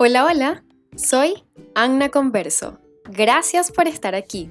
Hola, 0.00 0.26
hola, 0.26 0.64
soy 0.94 1.42
Anna 1.74 2.08
Converso. 2.10 2.78
Gracias 3.10 3.72
por 3.72 3.88
estar 3.88 4.14
aquí. 4.14 4.48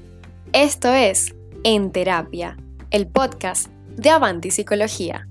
Esto 0.51 0.89
es 0.89 1.33
En 1.63 1.93
Terapia, 1.93 2.57
el 2.91 3.09
podcast 3.09 3.69
de 3.95 4.09
Avanti 4.09 4.51
Psicología. 4.51 5.25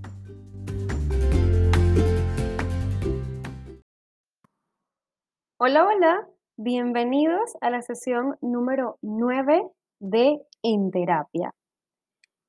Hola, 5.58 5.84
hola, 5.84 6.26
bienvenidos 6.56 7.52
a 7.60 7.68
la 7.68 7.82
sesión 7.82 8.38
número 8.40 8.98
9 9.02 9.68
de 10.00 10.40
En 10.62 10.90
Terapia. 10.90 11.52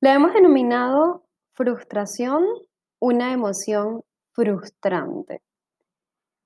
La 0.00 0.14
hemos 0.14 0.32
denominado 0.32 1.26
frustración, 1.52 2.46
una 2.98 3.34
emoción 3.34 4.04
frustrante. 4.32 5.42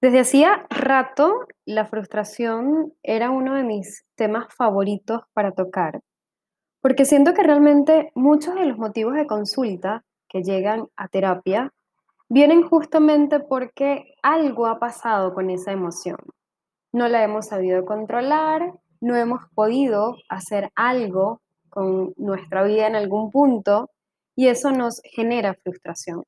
Desde 0.03 0.19
hacía 0.19 0.67
rato, 0.69 1.47
la 1.65 1.87
frustración 1.87 2.93
era 3.05 3.31
uno 3.31 3.55
de 3.55 3.63
mis 3.63 4.05
temas 4.17 4.53
favoritos 4.53 5.21
para 5.33 5.53
tocar, 5.53 6.01
porque 6.81 7.05
siento 7.05 7.35
que 7.35 7.45
realmente 7.45 8.11
muchos 8.17 8.57
de 8.57 8.65
los 8.65 8.79
motivos 8.79 9.15
de 9.15 9.29
consulta 9.29 10.03
que 10.29 10.43
llegan 10.43 10.89
a 10.97 11.07
terapia 11.07 11.73
vienen 12.29 12.69
justamente 12.69 13.39
porque 13.39 14.17
algo 14.25 14.67
ha 14.67 14.81
pasado 14.81 15.35
con 15.35 15.51
esa 15.51 15.71
emoción. 15.71 16.19
No 16.93 17.07
la 17.07 17.23
hemos 17.23 17.47
sabido 17.47 17.85
controlar, 17.85 18.73
no 19.01 19.15
hemos 19.15 19.43
podido 19.55 20.17
hacer 20.29 20.73
algo 20.75 21.43
con 21.71 22.13
nuestra 22.17 22.65
vida 22.65 22.89
en 22.89 22.97
algún 22.97 23.31
punto 23.31 23.89
y 24.35 24.49
eso 24.49 24.73
nos 24.73 25.01
genera 25.05 25.55
frustración. 25.55 26.25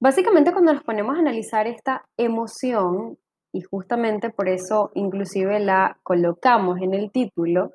Básicamente 0.00 0.52
cuando 0.52 0.74
nos 0.74 0.82
ponemos 0.82 1.16
a 1.16 1.20
analizar 1.20 1.66
esta 1.66 2.04
emoción, 2.16 3.18
y 3.52 3.62
justamente 3.62 4.30
por 4.30 4.48
eso 4.48 4.90
inclusive 4.94 5.58
la 5.60 5.98
colocamos 6.02 6.80
en 6.80 6.92
el 6.92 7.10
título, 7.10 7.72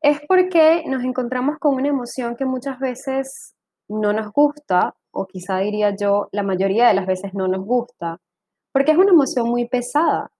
es 0.00 0.20
porque 0.28 0.84
nos 0.86 1.02
encontramos 1.02 1.58
con 1.58 1.74
una 1.74 1.88
emoción 1.88 2.36
que 2.36 2.44
muchas 2.44 2.78
veces 2.78 3.54
no 3.88 4.12
nos 4.12 4.32
gusta, 4.32 4.94
o 5.10 5.26
quizá 5.26 5.58
diría 5.58 5.94
yo, 5.96 6.28
la 6.30 6.42
mayoría 6.42 6.88
de 6.88 6.94
las 6.94 7.06
veces 7.06 7.34
no 7.34 7.48
nos 7.48 7.64
gusta, 7.64 8.20
porque 8.72 8.92
es 8.92 8.98
una 8.98 9.12
emoción 9.12 9.48
muy 9.48 9.66
pesada. 9.66 10.30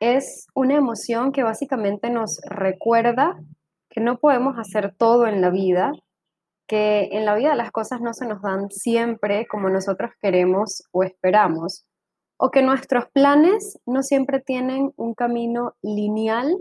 Es 0.00 0.46
una 0.54 0.74
emoción 0.74 1.32
que 1.32 1.42
básicamente 1.42 2.10
nos 2.10 2.40
recuerda 2.44 3.38
que 3.88 4.00
no 4.00 4.18
podemos 4.18 4.58
hacer 4.58 4.94
todo 4.96 5.26
en 5.26 5.40
la 5.40 5.50
vida, 5.50 5.92
que 6.72 7.10
en 7.12 7.26
la 7.26 7.34
vida 7.34 7.54
las 7.54 7.70
cosas 7.70 8.00
no 8.00 8.14
se 8.14 8.26
nos 8.26 8.40
dan 8.40 8.70
siempre 8.70 9.46
como 9.46 9.68
nosotros 9.68 10.12
queremos 10.22 10.82
o 10.90 11.02
esperamos, 11.02 11.84
o 12.38 12.50
que 12.50 12.62
nuestros 12.62 13.10
planes 13.12 13.78
no 13.84 14.02
siempre 14.02 14.40
tienen 14.40 14.90
un 14.96 15.12
camino 15.12 15.74
lineal 15.82 16.56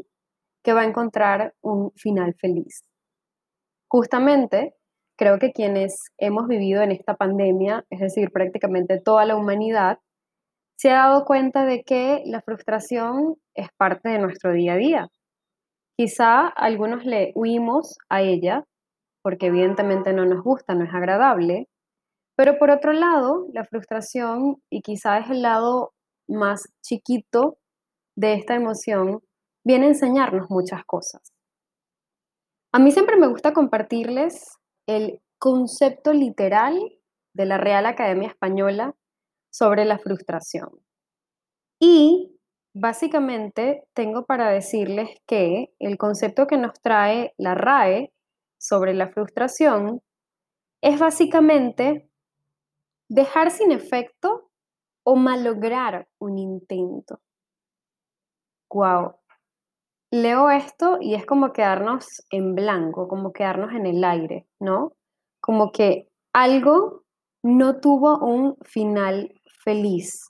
que 0.66 0.74
va 0.74 0.82
a 0.82 0.86
encontrar 0.86 1.54
un 1.62 1.94
final 1.96 2.36
feliz. 2.36 2.84
Justamente, 3.88 4.76
creo 5.18 5.40
que 5.40 5.54
quienes 5.54 6.12
hemos 6.18 6.50
vivido 6.50 6.82
en 6.82 6.92
esta 6.92 7.16
pandemia, 7.16 7.86
es 7.90 8.02
decir, 8.02 8.32
prácticamente 8.32 9.00
toda 9.00 9.24
la 9.24 9.38
humanidad, 9.38 10.00
se 10.78 10.90
ha 10.90 11.08
dado 11.08 11.24
cuenta 11.24 11.64
de 11.64 11.84
que 11.84 12.22
la 12.26 12.42
frustración 12.42 13.38
es 13.54 13.70
parte 13.78 14.10
de 14.10 14.20
nuestro 14.20 14.52
día 14.52 14.74
a 14.74 14.76
día. 14.76 15.10
Quizá 15.96 16.50
algunos 16.50 17.06
le 17.06 17.32
huimos 17.34 17.98
a 18.10 18.22
ella 18.24 18.66
porque 19.22 19.48
evidentemente 19.48 20.14
no 20.14 20.26
nos 20.26 20.44
gusta, 20.44 20.76
no 20.76 20.86
es 20.86 20.94
agradable. 20.94 21.68
Pero 22.36 22.58
por 22.58 22.72
otro 22.72 22.94
lado, 22.94 23.48
la 23.54 23.66
frustración, 23.66 24.62
y 24.70 24.82
quizá 24.82 25.20
es 25.20 25.30
el 25.30 25.42
lado 25.42 25.94
más 26.28 26.70
chiquito 26.82 27.58
de 28.16 28.34
esta 28.34 28.56
emoción, 28.56 29.22
viene 29.64 29.86
a 29.86 29.90
enseñarnos 29.90 30.50
muchas 30.50 30.84
cosas. 30.86 31.22
A 32.74 32.80
mí 32.80 32.92
siempre 32.92 33.18
me 33.18 33.28
gusta 33.28 33.54
compartirles 33.54 34.58
el 34.88 35.22
concepto 35.40 36.14
literal 36.14 36.80
de 37.34 37.46
la 37.46 37.58
Real 37.58 37.86
Academia 37.86 38.30
Española 38.30 38.96
sobre 39.52 39.86
la 39.86 40.00
frustración. 40.00 40.70
Y 41.80 42.40
básicamente 42.74 43.84
tengo 43.94 44.26
para 44.26 44.50
decirles 44.50 45.10
que 45.28 45.74
el 45.80 45.98
concepto 45.98 46.48
que 46.48 46.58
nos 46.58 46.80
trae 46.82 47.34
la 47.38 47.56
RAE 47.56 48.14
sobre 48.62 48.94
la 48.94 49.08
frustración 49.08 50.02
es 50.82 51.00
básicamente 51.00 52.08
dejar 53.10 53.50
sin 53.52 53.72
efecto 53.72 54.50
o 55.04 55.16
malograr 55.16 56.08
un 56.20 56.38
intento. 56.38 57.20
Wow. 58.72 59.16
Leo 60.12 60.50
esto 60.50 60.98
y 61.02 61.16
es 61.16 61.26
como 61.26 61.54
quedarnos 61.54 62.06
en 62.30 62.54
blanco, 62.54 63.08
como 63.08 63.34
quedarnos 63.34 63.74
en 63.74 63.86
el 63.88 64.04
aire, 64.04 64.48
¿no? 64.60 64.94
Como 65.40 65.72
que 65.72 66.08
algo 66.34 67.04
no 67.44 67.80
tuvo 67.80 68.20
un 68.20 68.58
final 68.64 69.34
feliz. 69.64 70.30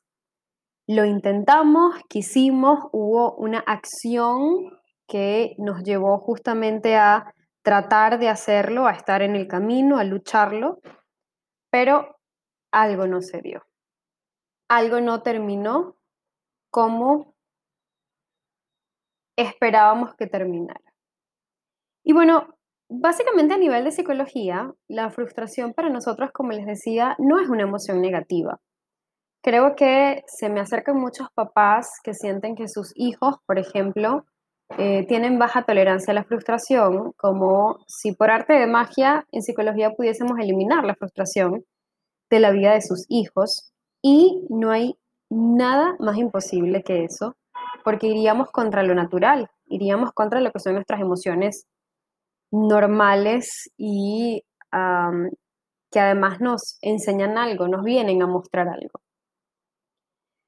Lo 0.88 1.04
intentamos, 1.04 1.96
quisimos, 2.08 2.80
hubo 2.94 3.36
una 3.36 3.60
acción 3.60 4.72
que 5.08 5.56
nos 5.58 5.84
llevó 5.84 6.20
justamente 6.20 6.96
a 6.96 7.34
tratar 7.64 8.20
de 8.20 8.30
hacerlo, 8.30 8.88
a 8.88 8.92
estar 8.92 9.22
en 9.22 9.36
el 9.36 9.48
camino, 9.48 9.98
a 9.98 10.04
lucharlo, 10.04 10.82
pero 11.70 12.18
algo 12.72 13.08
no 13.08 13.22
se 13.22 13.42
dio. 13.42 13.64
Algo 14.70 15.02
no 15.02 15.22
terminó 15.22 15.98
como 16.72 17.36
esperábamos 19.38 20.16
que 20.16 20.28
terminara. 20.28 20.94
Y 22.04 22.14
bueno, 22.14 22.56
básicamente 22.90 23.54
a 23.54 23.58
nivel 23.58 23.84
de 23.84 23.92
psicología, 23.92 24.74
la 24.88 25.10
frustración 25.10 25.74
para 25.74 25.90
nosotros, 25.90 26.32
como 26.34 26.52
les 26.52 26.66
decía, 26.66 27.16
no 27.20 27.40
es 27.40 27.50
una 27.50 27.64
emoción 27.64 28.02
negativa. 28.02 28.60
Creo 29.44 29.76
que 29.76 30.24
se 30.28 30.50
me 30.50 30.60
acercan 30.60 30.98
muchos 30.98 31.28
papás 31.34 32.00
que 32.04 32.14
sienten 32.14 32.56
que 32.56 32.68
sus 32.68 32.92
hijos, 32.96 33.38
por 33.46 33.58
ejemplo, 33.60 34.26
eh, 34.78 35.06
tienen 35.08 35.40
baja 35.40 35.64
tolerancia 35.64 36.12
a 36.12 36.16
la 36.16 36.24
frustración, 36.24 37.12
como 37.14 37.80
si 37.88 38.14
por 38.14 38.32
arte 38.32 38.54
de 38.54 38.68
magia 38.68 39.26
en 39.32 39.42
psicología 39.42 39.92
pudiésemos 39.92 40.40
eliminar 40.40 40.84
la 40.86 40.96
frustración 40.96 41.66
de 42.30 42.40
la 42.40 42.52
vida 42.52 42.74
de 42.74 42.82
sus 42.82 43.06
hijos 43.10 43.74
y 44.02 44.46
no 44.50 44.72
hay 44.72 44.98
nada 45.30 45.96
más 46.00 46.18
imposible 46.18 46.84
que 46.84 47.04
eso, 47.04 47.36
porque 47.84 48.08
iríamos 48.08 48.52
contra 48.52 48.84
lo 48.84 48.96
natural, 48.96 49.50
iríamos 49.68 50.12
contra 50.14 50.42
lo 50.42 50.52
que 50.52 50.60
son 50.60 50.74
nuestras 50.74 51.02
emociones 51.02 51.68
normales 52.52 53.72
y 53.78 54.44
que 55.92 56.00
además 56.00 56.40
nos 56.40 56.78
enseñan 56.82 57.38
algo, 57.38 57.68
nos 57.68 57.84
vienen 57.84 58.22
a 58.22 58.28
mostrar 58.28 58.70
algo. 58.70 59.02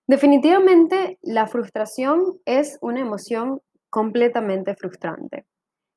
Definitivamente 0.08 1.18
la 1.22 1.48
frustración 1.48 2.40
es 2.46 2.78
una 2.82 3.00
emoción 3.00 3.62
completamente 3.94 4.76
frustrante. 4.76 5.46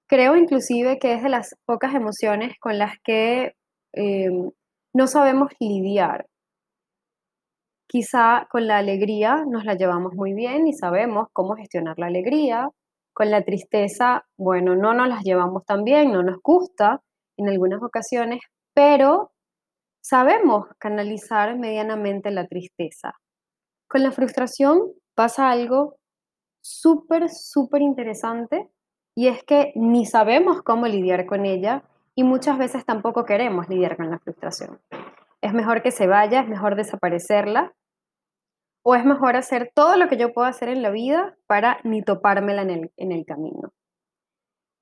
Creo 0.07 0.37
inclusive 0.37 0.99
que 0.99 1.15
es 1.15 1.23
de 1.23 1.31
las 1.31 1.57
pocas 1.65 1.95
emociones 1.95 2.53
con 2.61 2.79
las 2.79 2.93
que 3.03 3.55
eh, 3.95 4.31
no 4.93 5.07
sabemos 5.07 5.51
lidiar. 5.61 6.27
Quizá 7.89 8.47
con 8.51 8.67
la 8.67 8.77
alegría 8.77 9.47
nos 9.49 9.65
la 9.65 9.77
llevamos 9.77 10.13
muy 10.13 10.35
bien 10.35 10.67
y 10.67 10.75
sabemos 10.75 11.29
cómo 11.33 11.57
gestionar 11.57 11.99
la 11.99 12.09
alegría. 12.09 12.69
Con 13.15 13.31
la 13.31 13.43
tristeza, 13.43 14.27
bueno, 14.37 14.77
no 14.77 14.93
nos 14.93 15.09
las 15.09 15.25
llevamos 15.25 15.65
tan 15.65 15.83
bien, 15.83 16.13
no 16.13 16.23
nos 16.23 16.37
gusta 16.43 17.01
en 17.39 17.49
algunas 17.49 17.83
ocasiones, 17.83 18.41
pero 18.75 19.33
sabemos 20.03 20.67
canalizar 20.79 21.57
medianamente 21.57 22.31
la 22.31 22.47
tristeza. 22.47 23.15
Con 23.89 24.03
la 24.03 24.13
frustración 24.13 24.93
pasa 25.15 25.51
algo 25.51 25.97
súper, 26.67 27.29
súper 27.31 27.83
interesante 27.83 28.71
y 29.15 29.29
es 29.29 29.43
que 29.45 29.73
ni 29.77 30.05
sabemos 30.07 30.63
cómo 30.63 30.87
lidiar 30.87 31.27
con 31.27 31.47
ella 31.47 31.85
y 32.15 32.25
muchas 32.25 32.59
veces 32.59 32.85
tampoco 32.85 33.25
queremos 33.25 33.69
lidiar 33.69 33.97
con 33.97 34.11
la 34.11 34.19
frustración. 34.19 34.81
Es 35.41 35.53
mejor 35.53 35.83
que 35.83 35.91
se 35.91 36.07
vaya, 36.07 36.41
es 36.41 36.49
mejor 36.49 36.77
desaparecerla 36.77 37.75
o 38.83 38.95
es 38.95 39.05
mejor 39.05 39.37
hacer 39.37 39.71
todo 39.75 39.97
lo 39.97 40.09
que 40.09 40.17
yo 40.17 40.33
puedo 40.33 40.47
hacer 40.47 40.69
en 40.69 40.83
la 40.83 40.91
vida 40.91 41.37
para 41.47 41.79
ni 41.85 42.03
topármela 42.03 42.63
en 42.63 42.71
el, 42.71 42.93
en 42.97 43.13
el 43.13 43.25
camino. 43.25 43.73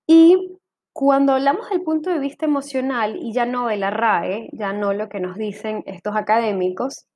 Y 0.06 0.58
cuando 0.92 1.32
hablamos 1.32 1.70
del 1.70 1.82
punto 1.82 2.10
de 2.10 2.18
vista 2.18 2.44
emocional 2.44 3.16
y 3.16 3.32
ya 3.32 3.46
no 3.46 3.66
de 3.66 3.76
la 3.76 3.90
RAE, 3.90 4.48
ya 4.52 4.72
no 4.72 4.92
lo 4.92 5.08
que 5.08 5.20
nos 5.20 5.36
dicen 5.36 5.82
estos 5.86 6.14
académicos, 6.16 7.06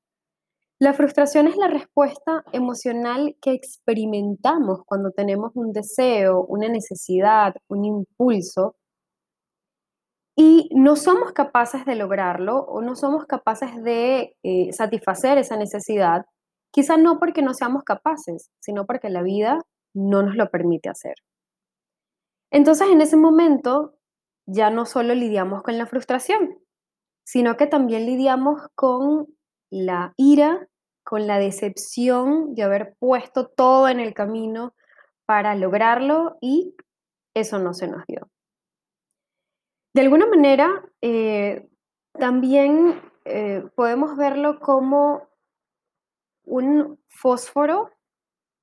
la 0.79 0.95
frustración 0.95 1.47
es 1.49 1.57
la 1.57 1.69
respuesta 1.69 2.45
emocional 2.53 3.37
que 3.41 3.53
experimentamos 3.53 4.85
cuando 4.85 5.11
tenemos 5.11 5.53
un 5.55 5.73
deseo, 5.73 6.45
una 6.45 6.69
necesidad, 6.69 7.55
un 7.69 7.85
impulso 7.85 8.77
y 10.37 10.71
no 10.73 10.95
somos 10.95 11.33
capaces 11.33 11.85
de 11.85 11.97
lograrlo 11.97 12.59
o 12.59 12.81
no 12.81 12.95
somos 12.95 13.27
capaces 13.27 13.83
de 13.83 14.37
eh, 14.45 14.73
satisfacer 14.73 15.37
esa 15.39 15.57
necesidad 15.57 16.27
Quizá 16.71 16.97
no 16.97 17.19
porque 17.19 17.43
no 17.43 17.55
seamos 17.55 17.83
capaces, 17.85 18.51
sino 18.61 18.87
porque 18.87 19.09
la 19.09 19.23
vida 19.23 19.61
no 19.95 20.23
nos 20.23 20.37
lo 20.37 20.51
permite 20.51 20.89
hacer. 20.89 21.15
Entonces, 22.51 22.89
en 22.89 23.01
ese 23.01 23.17
momento, 23.17 23.95
ya 24.47 24.71
no 24.71 24.87
solo 24.87 25.15
lidiamos 25.15 25.63
con 25.63 25.79
la 25.79 25.87
frustración, 25.87 26.59
sino 27.25 27.57
que 27.57 27.67
también 27.67 28.07
lidiamos 28.07 28.69
con 28.75 29.27
la 29.70 30.15
ira, 30.17 30.69
con 31.05 31.26
la 31.26 31.38
decepción 31.38 32.55
de 32.55 32.62
haber 32.62 32.94
puesto 32.99 33.49
todo 33.49 33.88
en 33.88 33.99
el 34.00 34.12
camino 34.12 34.75
para 35.25 35.55
lograrlo 35.55 36.37
y 36.41 36.75
eso 37.35 37.59
no 37.59 37.73
se 37.73 37.88
nos 37.88 38.05
dio. 38.06 38.29
De 39.94 40.03
alguna 40.03 40.26
manera, 40.26 40.85
eh, 41.00 41.67
también 42.12 43.00
eh, 43.25 43.65
podemos 43.75 44.17
verlo 44.17 44.61
como 44.61 45.29
un 46.44 46.99
fósforo 47.09 47.91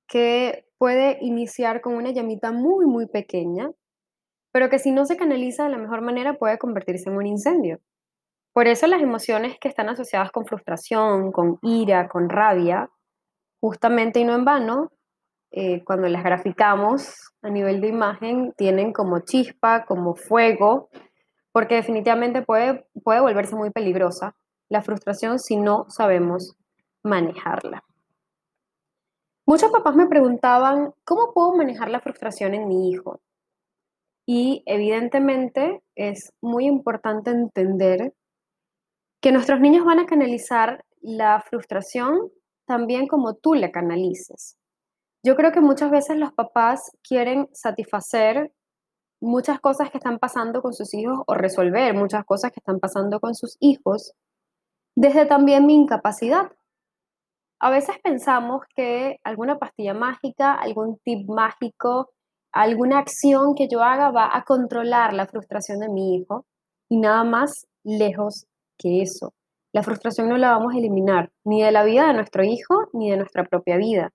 que 0.08 0.68
puede 0.78 1.18
iniciar 1.22 1.82
con 1.82 1.96
una 1.96 2.12
llamita 2.12 2.52
muy, 2.52 2.86
muy 2.86 3.08
pequeña, 3.08 3.72
pero 4.52 4.70
que 4.70 4.80
si 4.80 4.92
no 4.92 5.06
se 5.06 5.18
canaliza 5.18 5.64
de 5.64 5.72
la 5.72 5.78
mejor 5.78 6.02
manera 6.02 6.38
puede 6.38 6.58
convertirse 6.58 7.10
en 7.10 7.18
un 7.18 7.26
incendio. 7.26 7.80
Por 8.56 8.68
eso 8.68 8.88
las 8.88 9.02
emociones 9.02 9.60
que 9.60 9.68
están 9.68 9.90
asociadas 9.90 10.32
con 10.32 10.46
frustración, 10.46 11.34
con 11.34 11.60
ira, 11.62 12.08
con 12.08 12.30
rabia, 12.30 12.90
justamente 13.60 14.22
y 14.22 14.24
no 14.24 14.34
en 14.34 14.46
vano, 14.46 14.94
eh, 15.52 15.84
cuando 15.84 16.08
las 16.08 16.24
graficamos 16.24 17.34
a 17.42 17.50
nivel 17.50 17.82
de 17.82 17.90
imagen, 17.90 18.54
tienen 18.56 18.94
como 18.94 19.20
chispa, 19.20 19.84
como 19.84 20.16
fuego, 20.16 20.88
porque 21.52 21.76
definitivamente 21.76 22.44
puede, 22.44 22.88
puede 23.04 23.20
volverse 23.20 23.58
muy 23.58 23.72
peligrosa 23.72 24.38
la 24.70 24.82
frustración 24.82 25.38
si 25.38 25.58
no 25.58 25.90
sabemos 25.90 26.56
manejarla. 27.04 27.84
Muchos 29.46 29.70
papás 29.70 29.98
me 29.98 30.08
preguntaban, 30.08 30.94
¿cómo 31.04 31.34
puedo 31.34 31.54
manejar 31.56 31.90
la 31.90 32.00
frustración 32.00 32.54
en 32.54 32.70
mi 32.70 32.90
hijo? 32.90 33.20
Y 34.26 34.64
evidentemente 34.66 35.84
es 35.94 36.32
muy 36.40 36.68
importante 36.68 37.32
entender 37.32 38.14
que 39.26 39.32
nuestros 39.32 39.60
niños 39.60 39.84
van 39.84 39.98
a 39.98 40.06
canalizar 40.06 40.86
la 41.02 41.42
frustración 41.42 42.30
también 42.68 43.08
como 43.08 43.34
tú 43.34 43.56
la 43.56 43.72
canalices. 43.72 44.56
Yo 45.24 45.36
creo 45.36 45.52
que 45.52 45.62
muchas 45.62 45.90
veces 45.90 46.18
los 46.18 46.32
papás 46.32 46.92
quieren 47.02 47.50
satisfacer 47.52 48.54
muchas 49.20 49.60
cosas 49.60 49.90
que 49.90 49.98
están 49.98 50.20
pasando 50.20 50.62
con 50.62 50.74
sus 50.76 50.94
hijos 50.94 51.24
o 51.26 51.34
resolver 51.34 51.96
muchas 51.96 52.24
cosas 52.24 52.52
que 52.52 52.60
están 52.60 52.80
pasando 52.80 53.20
con 53.20 53.34
sus 53.34 53.58
hijos 53.62 54.14
desde 54.96 55.26
también 55.26 55.66
mi 55.66 55.74
incapacidad. 55.74 56.52
A 57.60 57.72
veces 57.72 57.96
pensamos 58.04 58.62
que 58.76 59.18
alguna 59.24 59.58
pastilla 59.58 59.96
mágica, 59.96 60.54
algún 60.54 61.00
tip 61.00 61.28
mágico, 61.28 62.12
alguna 62.52 63.00
acción 63.00 63.56
que 63.56 63.68
yo 63.68 63.82
haga 63.82 64.12
va 64.12 64.38
a 64.38 64.44
controlar 64.44 65.14
la 65.16 65.26
frustración 65.26 65.80
de 65.80 65.90
mi 65.90 66.14
hijo 66.14 66.46
y 66.90 67.00
nada 67.00 67.24
más 67.24 67.66
lejos 67.84 68.46
que 68.78 69.02
eso. 69.02 69.34
La 69.74 69.84
frustración 69.84 70.30
no 70.30 70.38
la 70.38 70.52
vamos 70.52 70.74
a 70.74 70.78
eliminar 70.78 71.32
ni 71.44 71.62
de 71.62 71.72
la 71.72 71.84
vida 71.84 72.08
de 72.08 72.14
nuestro 72.14 72.44
hijo 72.44 72.90
ni 72.94 73.12
de 73.12 73.18
nuestra 73.18 73.44
propia 73.44 73.78
vida. 73.78 74.12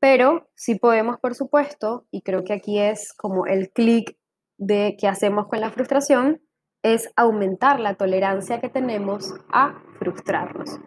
Pero 0.00 0.48
sí 0.54 0.76
podemos, 0.76 1.18
por 1.18 1.34
supuesto, 1.34 2.06
y 2.10 2.22
creo 2.22 2.44
que 2.44 2.52
aquí 2.52 2.78
es 2.78 3.12
como 3.12 3.46
el 3.46 3.70
clic 3.70 4.16
de 4.56 4.96
qué 4.98 5.08
hacemos 5.08 5.48
con 5.48 5.60
la 5.60 5.70
frustración, 5.70 6.40
es 6.82 7.10
aumentar 7.16 7.80
la 7.80 7.94
tolerancia 7.94 8.60
que 8.60 8.68
tenemos 8.68 9.34
a 9.52 9.82
frustrarnos. 9.98 10.78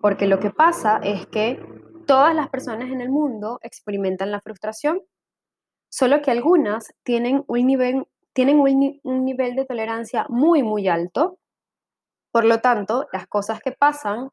Porque 0.00 0.26
lo 0.26 0.38
que 0.38 0.50
pasa 0.50 1.00
es 1.02 1.26
que 1.26 1.58
todas 2.06 2.34
las 2.34 2.48
personas 2.48 2.90
en 2.90 3.00
el 3.00 3.10
mundo 3.10 3.58
experimentan 3.62 4.30
la 4.30 4.40
frustración, 4.40 5.00
solo 5.90 6.22
que 6.22 6.30
algunas 6.30 6.92
tienen 7.02 7.44
un 7.46 7.66
nivel, 7.66 8.04
tienen 8.32 8.60
un, 8.60 9.24
nivel 9.24 9.56
de 9.56 9.66
tolerancia 9.66 10.26
muy, 10.28 10.62
muy 10.62 10.88
alto. 10.88 11.38
Por 12.32 12.44
lo 12.44 12.60
tanto, 12.60 13.06
las 13.12 13.26
cosas 13.26 13.60
que 13.60 13.72
pasan 13.72 14.30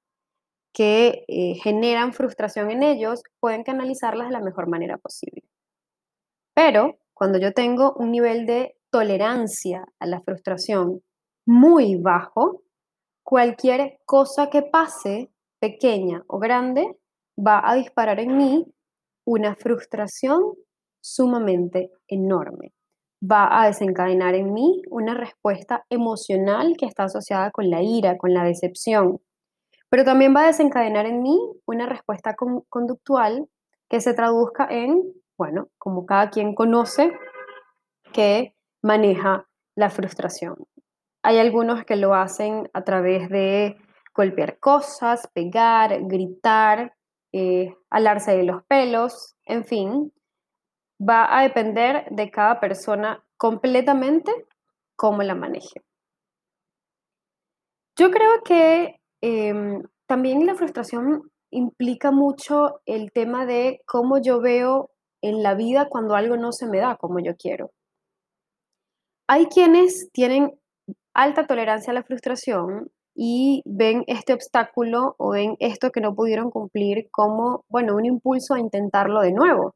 que 0.73 1.25
eh, 1.27 1.55
generan 1.55 2.13
frustración 2.13 2.69
en 2.69 2.83
ellos 2.83 3.23
pueden 3.39 3.63
canalizarlas 3.63 4.27
de 4.27 4.33
la 4.33 4.41
mejor 4.41 4.67
manera 4.69 4.97
posible. 4.97 5.43
Pero 6.53 6.99
cuando 7.13 7.39
yo 7.39 7.53
tengo 7.53 7.93
un 7.93 8.11
nivel 8.11 8.45
de 8.45 8.77
tolerancia 8.91 9.85
a 9.99 10.05
la 10.05 10.21
frustración 10.21 11.01
muy 11.47 11.95
bajo, 11.95 12.61
cualquier 13.23 13.99
cosa 14.05 14.49
que 14.49 14.61
pase, 14.61 15.31
pequeña 15.59 16.23
o 16.27 16.37
grande, 16.37 16.97
va 17.37 17.67
a 17.67 17.75
disparar 17.75 18.19
en 18.19 18.37
mí 18.37 18.65
una 19.25 19.55
frustración 19.55 20.53
sumamente 21.01 21.91
enorme. 22.07 22.73
Va 23.21 23.61
a 23.61 23.67
desencadenar 23.67 24.35
en 24.35 24.53
mí 24.53 24.81
una 24.89 25.13
respuesta 25.13 25.85
emocional 25.89 26.75
que 26.77 26.85
está 26.85 27.05
asociada 27.05 27.51
con 27.51 27.69
la 27.69 27.81
ira, 27.81 28.17
con 28.17 28.33
la 28.33 28.43
decepción, 28.43 29.19
pero 29.89 30.03
también 30.03 30.35
va 30.35 30.43
a 30.43 30.47
desencadenar 30.47 31.05
en 31.05 31.21
mí 31.21 31.39
una 31.65 31.85
respuesta 31.85 32.35
conductual 32.69 33.47
que 33.89 34.01
se 34.01 34.13
traduzca 34.13 34.67
en, 34.69 35.01
bueno, 35.37 35.69
como 35.77 36.05
cada 36.05 36.29
quien 36.29 36.53
conoce, 36.53 37.11
que 38.11 38.53
maneja 38.81 39.47
la 39.75 39.89
frustración. 39.89 40.55
Hay 41.23 41.39
algunos 41.39 41.85
que 41.85 41.95
lo 41.95 42.13
hacen 42.13 42.69
a 42.73 42.83
través 42.83 43.29
de 43.29 43.77
golpear 44.13 44.59
cosas, 44.59 45.29
pegar, 45.33 45.97
gritar, 46.07 46.93
eh, 47.31 47.75
alarse 47.89 48.35
de 48.35 48.43
los 48.43 48.63
pelos, 48.63 49.35
en 49.45 49.63
fin, 49.63 50.11
va 50.99 51.37
a 51.37 51.43
depender 51.43 52.05
de 52.09 52.31
cada 52.31 52.59
persona 52.59 53.23
completamente 53.37 54.31
cómo 54.95 55.23
la 55.23 55.35
maneje. 55.35 55.81
Yo 57.97 58.11
creo 58.11 58.43
que 58.43 58.99
em, 59.21 59.83
también 60.05 60.45
la 60.45 60.55
frustración 60.55 61.31
implica 61.51 62.11
mucho 62.11 62.81
el 62.85 63.11
tema 63.11 63.45
de 63.45 63.81
cómo 63.85 64.19
yo 64.19 64.41
veo 64.41 64.91
en 65.21 65.43
la 65.43 65.55
vida 65.55 65.87
cuando 65.89 66.15
algo 66.15 66.37
no 66.37 66.51
se 66.51 66.67
me 66.67 66.79
da 66.79 66.97
como 66.97 67.19
yo 67.19 67.35
quiero. 67.35 67.71
Hay 69.27 69.47
quienes 69.47 70.11
tienen 70.11 70.59
alta 71.13 71.47
tolerancia 71.47 71.91
a 71.91 71.95
la 71.95 72.03
frustración 72.03 72.91
y 73.15 73.63
ven 73.65 74.03
este 74.07 74.33
obstáculo 74.33 75.15
o 75.17 75.31
ven 75.31 75.55
esto 75.59 75.91
que 75.91 76.01
no 76.01 76.13
pudieron 76.15 76.51
cumplir 76.51 77.09
como, 77.11 77.65
bueno, 77.67 77.95
un 77.95 78.05
impulso 78.05 78.53
a 78.53 78.59
intentarlo 78.59 79.21
de 79.21 79.33
nuevo, 79.33 79.75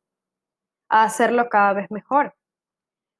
a 0.91 1.03
hacerlo 1.03 1.48
cada 1.50 1.74
vez 1.74 1.89
mejor. 1.89 2.36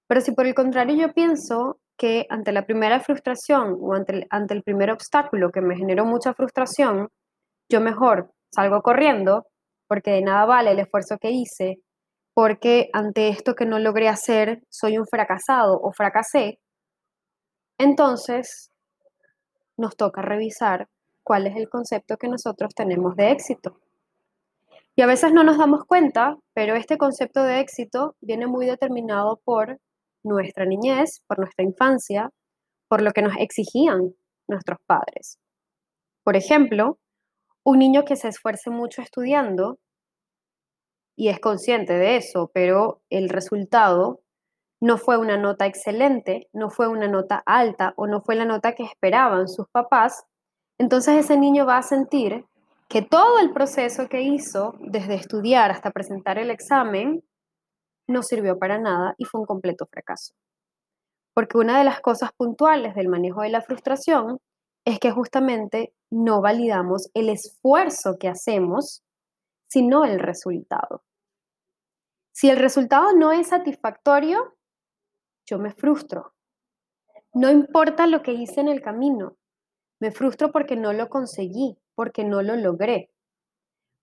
Pero 0.08 0.22
si 0.22 0.34
por 0.34 0.46
el 0.46 0.54
contrario 0.54 0.96
yo 0.96 1.14
pienso 1.14 1.80
que 1.98 2.28
ante 2.30 2.52
la 2.52 2.66
primera 2.66 3.00
frustración 3.00 3.78
o 3.80 3.94
ante 3.94 4.14
el, 4.14 4.28
ante 4.30 4.54
el 4.54 4.62
primer 4.62 4.92
obstáculo 4.92 5.52
que 5.52 5.62
me 5.62 5.78
generó 5.78 6.06
mucha 6.06 6.34
frustración, 6.34 7.08
yo 7.70 7.80
mejor 7.80 8.34
salgo 8.54 8.82
corriendo 8.82 9.48
porque 9.88 10.12
de 10.12 10.22
nada 10.22 10.46
vale 10.46 10.72
el 10.72 10.80
esfuerzo 10.80 11.18
que 11.18 11.32
hice, 11.32 11.82
porque 12.34 12.90
ante 12.92 13.30
esto 13.30 13.56
que 13.56 13.66
no 13.66 13.80
logré 13.80 14.10
hacer 14.10 14.62
soy 14.70 14.98
un 14.98 15.08
fracasado 15.08 15.80
o 15.82 15.94
fracasé, 15.94 16.60
entonces 17.78 18.70
nos 19.78 19.96
toca 19.96 20.22
revisar 20.22 20.90
cuál 21.24 21.48
es 21.48 21.56
el 21.56 21.70
concepto 21.70 22.18
que 22.18 22.28
nosotros 22.28 22.74
tenemos 22.76 23.16
de 23.16 23.32
éxito. 23.32 23.80
Y 24.96 25.02
a 25.02 25.08
veces 25.08 25.34
no 25.34 25.44
nos 25.44 25.58
damos 25.58 25.86
cuenta, 25.86 26.38
pero 26.54 26.76
este 26.76 26.98
concepto 26.98 27.44
de 27.44 27.60
éxito 27.60 28.16
viene 28.22 28.48
muy 28.48 28.66
determinado 28.66 29.42
por 29.44 29.80
nuestra 30.24 30.66
niñez, 30.66 31.24
por 31.28 31.40
nuestra 31.40 31.64
infancia, 31.64 32.30
por 32.88 33.02
lo 33.02 33.12
que 33.12 33.22
nos 33.22 33.36
exigían 33.38 34.14
nuestros 34.48 34.80
padres. 34.86 35.40
Por 36.24 36.36
ejemplo, 36.36 37.00
un 37.64 37.80
niño 37.80 38.06
que 38.06 38.16
se 38.16 38.28
esfuerce 38.28 38.70
mucho 38.70 39.02
estudiando 39.02 39.80
y 41.16 41.30
es 41.30 41.40
consciente 41.40 41.94
de 41.94 42.18
eso, 42.18 42.52
pero 42.54 43.02
el 43.10 43.30
resultado 43.30 44.22
no 44.82 44.98
fue 44.98 45.18
una 45.18 45.38
nota 45.38 45.68
excelente, 45.68 46.50
no 46.54 46.70
fue 46.70 46.88
una 46.88 47.08
nota 47.08 47.44
alta 47.46 47.94
o 47.96 48.08
no 48.08 48.22
fue 48.22 48.36
la 48.36 48.46
nota 48.46 48.74
que 48.74 48.84
esperaban 48.84 49.48
sus 49.48 49.68
papás, 49.70 50.26
entonces 50.80 51.26
ese 51.26 51.38
niño 51.38 51.66
va 51.66 51.78
a 51.78 51.84
sentir 51.84 52.46
que 52.92 53.02
todo 53.02 53.40
el 53.40 53.54
proceso 53.54 54.10
que 54.10 54.22
hizo, 54.22 54.76
desde 54.82 55.16
estudiar 55.16 55.72
hasta 55.72 55.92
presentar 55.92 56.38
el 56.38 56.52
examen, 56.52 57.24
no 58.06 58.22
sirvió 58.22 58.60
para 58.60 58.80
nada 58.80 59.16
y 59.18 59.24
fue 59.24 59.40
un 59.40 59.46
completo 59.46 59.86
fracaso. 59.86 60.36
Porque 61.34 61.58
una 61.58 61.78
de 61.78 61.86
las 61.86 62.02
cosas 62.02 62.34
puntuales 62.34 62.94
del 62.94 63.08
manejo 63.08 63.44
de 63.44 63.50
la 63.50 63.62
frustración 63.62 64.40
es 64.84 65.00
que 65.00 65.10
justamente 65.10 65.94
no 66.12 66.42
validamos 66.42 67.10
el 67.14 67.30
esfuerzo 67.30 68.18
que 68.20 68.28
hacemos, 68.28 69.06
sino 69.70 70.04
el 70.04 70.20
resultado. 70.20 71.06
Si 72.34 72.50
el 72.50 72.58
resultado 72.58 73.14
no 73.14 73.32
es 73.32 73.48
satisfactorio, 73.48 74.58
yo 75.46 75.60
me 75.60 75.72
frustro. 75.72 76.34
No 77.34 77.50
importa 77.50 78.06
lo 78.06 78.22
que 78.22 78.34
hice 78.34 78.60
en 78.60 78.68
el 78.68 78.82
camino, 78.82 79.38
me 80.02 80.12
frustro 80.12 80.52
porque 80.52 80.76
no 80.76 80.92
lo 80.92 81.08
conseguí, 81.08 81.78
porque 82.02 82.24
no 82.24 82.42
lo 82.42 82.56
logré. 82.56 83.12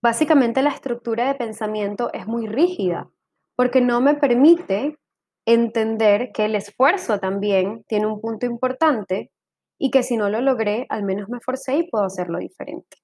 Básicamente 0.01 0.61
la 0.61 0.69
estructura 0.69 1.27
de 1.27 1.35
pensamiento 1.35 2.13
es 2.13 2.27
muy 2.27 2.47
rígida 2.47 3.09
porque 3.57 3.81
no 3.81 3.99
me 3.99 4.15
permite 4.15 4.97
entender 5.45 6.31
que 6.33 6.45
el 6.45 6.55
esfuerzo 6.55 7.19
también 7.19 7.83
tiene 7.89 8.07
un 8.07 8.21
punto 8.21 8.45
importante 8.45 9.31
y 9.77 9.91
que 9.91 10.01
si 10.01 10.15
no 10.15 10.29
lo 10.29 10.39
logré, 10.39 10.85
al 10.87 11.03
menos 11.03 11.27
me 11.27 11.41
forcé 11.41 11.75
y 11.75 11.89
puedo 11.89 12.05
hacerlo 12.05 12.39
diferente. 12.39 12.95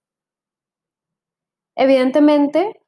Evidentemente, 1.75 2.79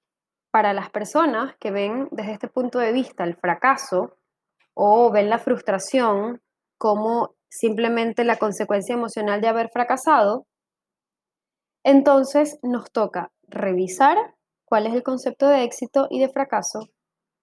para 0.50 0.72
las 0.72 0.90
personas 0.90 1.58
que 1.60 1.72
ven 1.72 2.08
desde 2.12 2.32
este 2.32 2.48
punto 2.48 2.80
de 2.80 2.94
vista 2.94 3.26
el 3.26 3.36
fracaso 3.36 4.16
o 4.74 5.12
ven 5.12 5.30
la 5.30 5.40
frustración 5.40 6.42
como 6.78 7.36
simplemente 7.50 8.24
la 8.24 8.38
consecuencia 8.38 8.96
emocional 8.96 9.42
de 9.42 9.50
haber 9.50 9.68
fracasado, 9.72 10.48
entonces 11.84 12.60
nos 12.64 12.92
toca 12.92 13.32
revisar 13.48 14.18
cuál 14.66 14.88
es 14.88 14.94
el 14.94 15.04
concepto 15.04 15.48
de 15.48 15.64
éxito 15.64 16.08
y 16.10 16.20
de 16.20 16.30
fracaso 16.30 16.90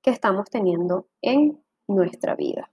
que 0.03 0.11
estamos 0.11 0.51
teniendo 0.51 1.09
en 1.23 1.63
nuestra 1.89 2.35
vida. 2.35 2.71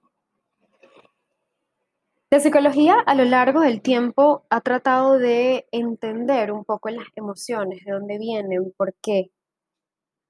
La 2.30 2.40
psicología 2.40 2.96
a 3.06 3.14
lo 3.14 3.26
largo 3.26 3.60
del 3.60 3.82
tiempo 3.82 4.46
ha 4.50 4.62
tratado 4.62 5.18
de 5.18 5.68
entender 5.72 6.54
un 6.54 6.64
poco 6.64 6.90
las 6.90 7.08
emociones, 7.16 7.84
de 7.84 7.92
dónde 7.92 8.18
vienen, 8.18 8.72
por 8.78 8.94
qué 9.02 9.32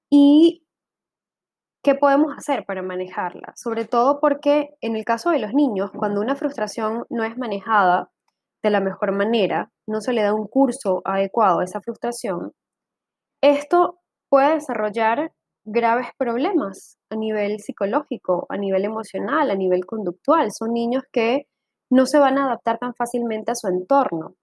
y 0.10 0.66
qué 1.84 1.96
podemos 1.96 2.36
hacer 2.36 2.66
para 2.66 2.82
manejarlas. 2.82 3.60
Sobre 3.60 3.86
todo 3.86 4.20
porque 4.20 4.76
en 4.82 4.96
el 4.96 5.06
caso 5.06 5.30
de 5.30 5.40
los 5.40 5.54
niños, 5.54 5.92
cuando 5.92 6.22
una 6.22 6.36
frustración 6.36 7.06
no 7.10 7.24
es 7.24 7.38
manejada 7.38 8.10
de 8.63 8.70
la 8.70 8.80
mejor 8.80 9.12
manera, 9.12 9.72
no 9.88 10.01
se 10.01 10.13
le 10.13 10.24
da 10.24 10.34
un 10.34 10.48
curso 10.48 11.01
adecuado 11.06 11.60
a 11.60 11.63
esa 11.63 11.82
frustración, 11.82 12.53
esto 13.41 14.00
puede 14.30 14.56
desarrollar 14.56 15.32
graves 15.65 16.08
problemas 16.18 16.98
a 17.10 17.15
nivel 17.15 17.60
psicológico, 17.60 18.46
a 18.50 18.58
nivel 18.58 18.86
emocional, 18.86 19.50
a 19.50 19.56
nivel 19.56 19.86
conductual. 19.86 20.51
Son 20.51 20.74
niños 20.74 21.03
que 21.12 21.48
no 21.89 22.06
se 22.06 22.20
van 22.20 22.38
a 22.38 22.46
adaptar 22.46 22.77
tan 22.77 22.94
fácilmente 22.94 23.51
a 23.51 23.56
su 23.56 23.68
entorno. 23.68 24.36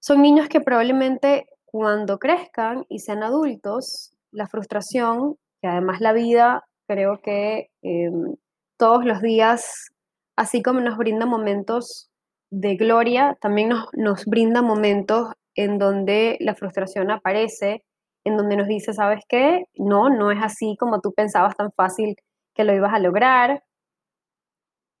Son 0.00 0.20
niños 0.20 0.48
que 0.48 0.60
probablemente 0.60 1.46
cuando 1.64 2.18
crezcan 2.18 2.84
y 2.88 2.98
sean 2.98 3.22
adultos, 3.22 4.14
la 4.30 4.46
frustración, 4.46 5.36
que 5.60 5.68
además 5.68 6.00
la 6.00 6.12
vida 6.12 6.64
creo 6.86 7.20
que 7.22 7.70
em, 7.82 8.36
todos 8.78 9.04
los 9.04 9.22
días, 9.22 9.92
así 10.36 10.62
como 10.62 10.80
nos 10.80 10.98
brinda 10.98 11.24
momentos 11.24 12.11
de 12.52 12.76
gloria, 12.76 13.36
también 13.40 13.70
nos, 13.70 13.88
nos 13.94 14.26
brinda 14.26 14.60
momentos 14.62 15.32
en 15.54 15.78
donde 15.78 16.36
la 16.40 16.54
frustración 16.54 17.10
aparece, 17.10 17.82
en 18.24 18.36
donde 18.36 18.56
nos 18.56 18.68
dice, 18.68 18.92
¿sabes 18.92 19.24
qué? 19.28 19.64
No, 19.74 20.10
no 20.10 20.30
es 20.30 20.38
así 20.42 20.76
como 20.78 21.00
tú 21.00 21.12
pensabas 21.12 21.56
tan 21.56 21.72
fácil 21.72 22.16
que 22.54 22.64
lo 22.64 22.74
ibas 22.74 22.92
a 22.92 22.98
lograr. 22.98 23.64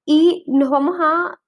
Y 0.06 0.44
nos 0.48 0.70
vamos 0.70 0.96
a 1.00 1.38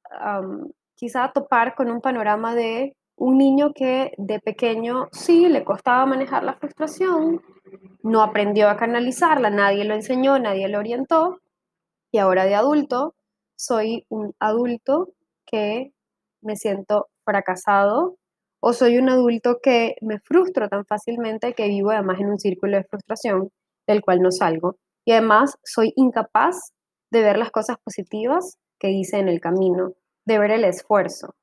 quizá 0.95 1.33
topar 1.33 1.75
con 1.75 1.91
un 1.91 2.01
panorama 2.01 2.55
de 2.55 2.97
un 3.17 3.39
niño 3.39 3.73
que 3.75 4.13
de 4.19 4.41
pequeño 4.41 5.09
sí 5.13 5.49
le 5.49 5.65
costaba 5.65 6.07
manejar 6.07 6.45
la 6.45 6.55
frustración, 6.55 7.43
no 8.03 8.23
aprendió 8.23 8.69
a 8.69 8.77
canalizarla, 8.77 9.51
nadie 9.51 9.85
lo 9.85 9.95
enseñó, 9.95 10.39
nadie 10.39 10.69
lo 10.69 10.79
orientó, 10.79 11.41
y 12.13 12.19
ahora 12.19 12.45
de 12.45 12.55
adulto 12.55 13.15
soy 13.57 14.05
un 14.09 14.35
adulto 14.39 15.11
que 15.47 15.93
me 16.45 16.57
siento 16.57 17.09
fracasado 17.25 18.17
o 18.61 18.73
soy 18.73 18.99
un 18.99 19.11
adulto 19.11 19.59
que 19.63 19.97
me 20.01 20.21
frustro 20.21 20.69
tan 20.69 20.87
fácilmente 20.87 21.55
que 21.55 21.69
vivo 21.69 21.91
además 21.91 22.21
en 22.21 22.31
un 22.31 22.39
círculo 22.39 22.77
de 22.77 22.85
frustración 22.85 23.51
del 23.87 24.01
cual 24.01 24.21
no 24.21 24.31
salgo. 24.31 24.77
Y 25.05 25.13
además 25.13 25.59
soy 25.65 25.93
incapaz 25.97 26.73
de 27.11 27.23
ver 27.23 27.37
las 27.37 27.51
cosas 27.51 27.77
positivas 27.85 28.57
que 28.79 28.91
hice 28.91 29.19
en 29.19 29.29
el 29.29 29.41
camino, 29.41 29.93
de 30.27 30.39
ver 30.39 30.51
el 30.51 30.65
esfuerzo. 30.65 31.35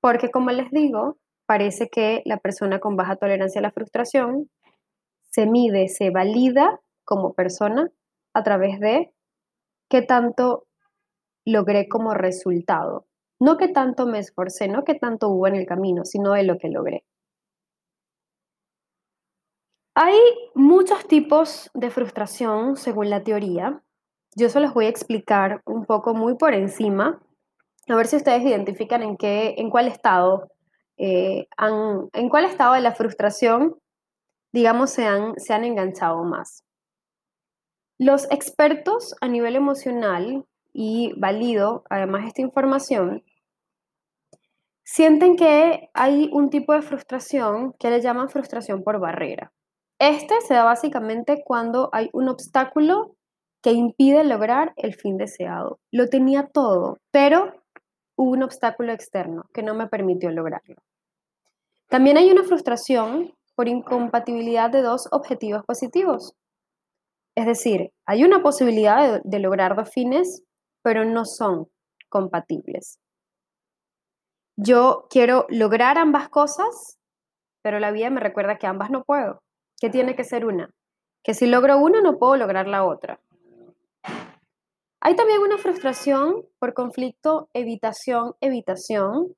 Porque 0.00 0.30
como 0.30 0.50
les 0.50 0.70
digo, 0.70 1.18
parece 1.46 1.88
que 1.88 2.22
la 2.24 2.38
persona 2.38 2.78
con 2.78 2.96
baja 2.96 3.16
tolerancia 3.16 3.58
a 3.58 3.62
la 3.62 3.72
frustración 3.72 4.48
se 5.30 5.46
mide, 5.46 5.88
se 5.88 6.10
valida 6.10 6.80
como 7.04 7.34
persona 7.34 7.90
a 8.34 8.42
través 8.42 8.78
de 8.80 9.12
qué 9.90 10.02
tanto 10.02 10.66
logré 11.44 11.88
como 11.88 12.14
resultado. 12.14 13.06
No 13.42 13.56
que 13.56 13.66
tanto 13.66 14.06
me 14.06 14.20
esforcé, 14.20 14.68
no 14.68 14.84
que 14.84 14.94
tanto 14.94 15.28
hubo 15.28 15.48
en 15.48 15.56
el 15.56 15.66
camino, 15.66 16.04
sino 16.04 16.34
de 16.34 16.44
lo 16.44 16.58
que 16.58 16.68
logré. 16.68 17.02
Hay 19.96 20.16
muchos 20.54 21.08
tipos 21.08 21.68
de 21.74 21.90
frustración 21.90 22.76
según 22.76 23.10
la 23.10 23.24
teoría. 23.24 23.82
Yo 24.36 24.48
se 24.48 24.60
los 24.60 24.72
voy 24.72 24.84
a 24.84 24.90
explicar 24.90 25.60
un 25.66 25.86
poco 25.86 26.14
muy 26.14 26.36
por 26.36 26.54
encima, 26.54 27.20
a 27.88 27.96
ver 27.96 28.06
si 28.06 28.14
ustedes 28.14 28.44
identifican 28.44 29.02
en, 29.02 29.16
qué, 29.16 29.56
en 29.58 29.70
cuál 29.70 29.88
estado, 29.88 30.52
eh, 30.96 31.48
en 32.12 32.28
cuál 32.28 32.44
estado 32.44 32.74
de 32.74 32.80
la 32.80 32.92
frustración, 32.92 33.76
digamos, 34.52 34.90
se 34.90 35.04
han, 35.04 35.34
se 35.40 35.52
han 35.52 35.64
enganchado 35.64 36.22
más. 36.22 36.62
Los 37.98 38.30
expertos 38.30 39.16
a 39.20 39.26
nivel 39.26 39.56
emocional, 39.56 40.46
y 40.72 41.12
valido 41.16 41.84
además 41.90 42.26
esta 42.26 42.40
información, 42.40 43.22
sienten 44.92 45.36
que 45.36 45.88
hay 45.94 46.28
un 46.34 46.50
tipo 46.50 46.74
de 46.74 46.82
frustración 46.82 47.72
que 47.78 47.88
le 47.88 48.02
llaman 48.02 48.28
frustración 48.28 48.82
por 48.82 49.00
barrera. 49.00 49.50
Este 49.98 50.38
se 50.42 50.52
da 50.52 50.64
básicamente 50.64 51.42
cuando 51.46 51.88
hay 51.94 52.10
un 52.12 52.28
obstáculo 52.28 53.16
que 53.62 53.72
impide 53.72 54.22
lograr 54.22 54.74
el 54.76 54.94
fin 54.94 55.16
deseado. 55.16 55.80
Lo 55.90 56.10
tenía 56.10 56.46
todo, 56.52 56.98
pero 57.10 57.54
hubo 58.16 58.32
un 58.32 58.42
obstáculo 58.42 58.92
externo 58.92 59.44
que 59.54 59.62
no 59.62 59.72
me 59.72 59.86
permitió 59.86 60.30
lograrlo. 60.30 60.76
También 61.88 62.18
hay 62.18 62.30
una 62.30 62.44
frustración 62.44 63.32
por 63.54 63.68
incompatibilidad 63.68 64.68
de 64.68 64.82
dos 64.82 65.08
objetivos 65.10 65.64
positivos. 65.64 66.34
Es 67.34 67.46
decir, 67.46 67.92
hay 68.04 68.24
una 68.24 68.42
posibilidad 68.42 69.10
de, 69.10 69.22
de 69.24 69.38
lograr 69.38 69.74
dos 69.74 69.88
fines, 69.88 70.42
pero 70.82 71.06
no 71.06 71.24
son 71.24 71.70
compatibles. 72.10 72.98
Yo 74.56 75.06
quiero 75.08 75.46
lograr 75.48 75.96
ambas 75.96 76.28
cosas, 76.28 76.98
pero 77.62 77.80
la 77.80 77.90
vida 77.90 78.10
me 78.10 78.20
recuerda 78.20 78.58
que 78.58 78.66
ambas 78.66 78.90
no 78.90 79.02
puedo, 79.04 79.42
que 79.80 79.88
tiene 79.88 80.14
que 80.14 80.24
ser 80.24 80.44
una, 80.44 80.70
que 81.24 81.34
si 81.34 81.46
logro 81.46 81.78
una 81.78 82.00
no 82.02 82.18
puedo 82.18 82.36
lograr 82.36 82.68
la 82.68 82.84
otra. 82.84 83.20
Hay 85.00 85.16
también 85.16 85.40
una 85.40 85.58
frustración 85.58 86.44
por 86.60 86.74
conflicto 86.74 87.48
evitación-evitación. 87.54 89.34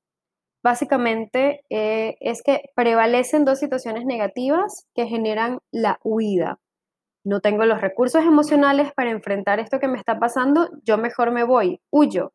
Básicamente 0.63 1.63
eh, 1.69 2.17
es 2.19 2.43
que 2.43 2.69
prevalecen 2.75 3.45
dos 3.45 3.59
situaciones 3.59 4.05
negativas 4.05 4.85
que 4.93 5.07
generan 5.07 5.59
la 5.71 5.99
huida. 6.03 6.59
No 7.23 7.39
tengo 7.39 7.65
los 7.65 7.81
recursos 7.81 8.23
emocionales 8.23 8.93
para 8.93 9.09
enfrentar 9.09 9.59
esto 9.59 9.79
que 9.79 9.87
me 9.87 9.97
está 9.97 10.19
pasando, 10.19 10.69
yo 10.83 10.99
mejor 10.99 11.31
me 11.31 11.43
voy, 11.43 11.81
huyo, 11.89 12.33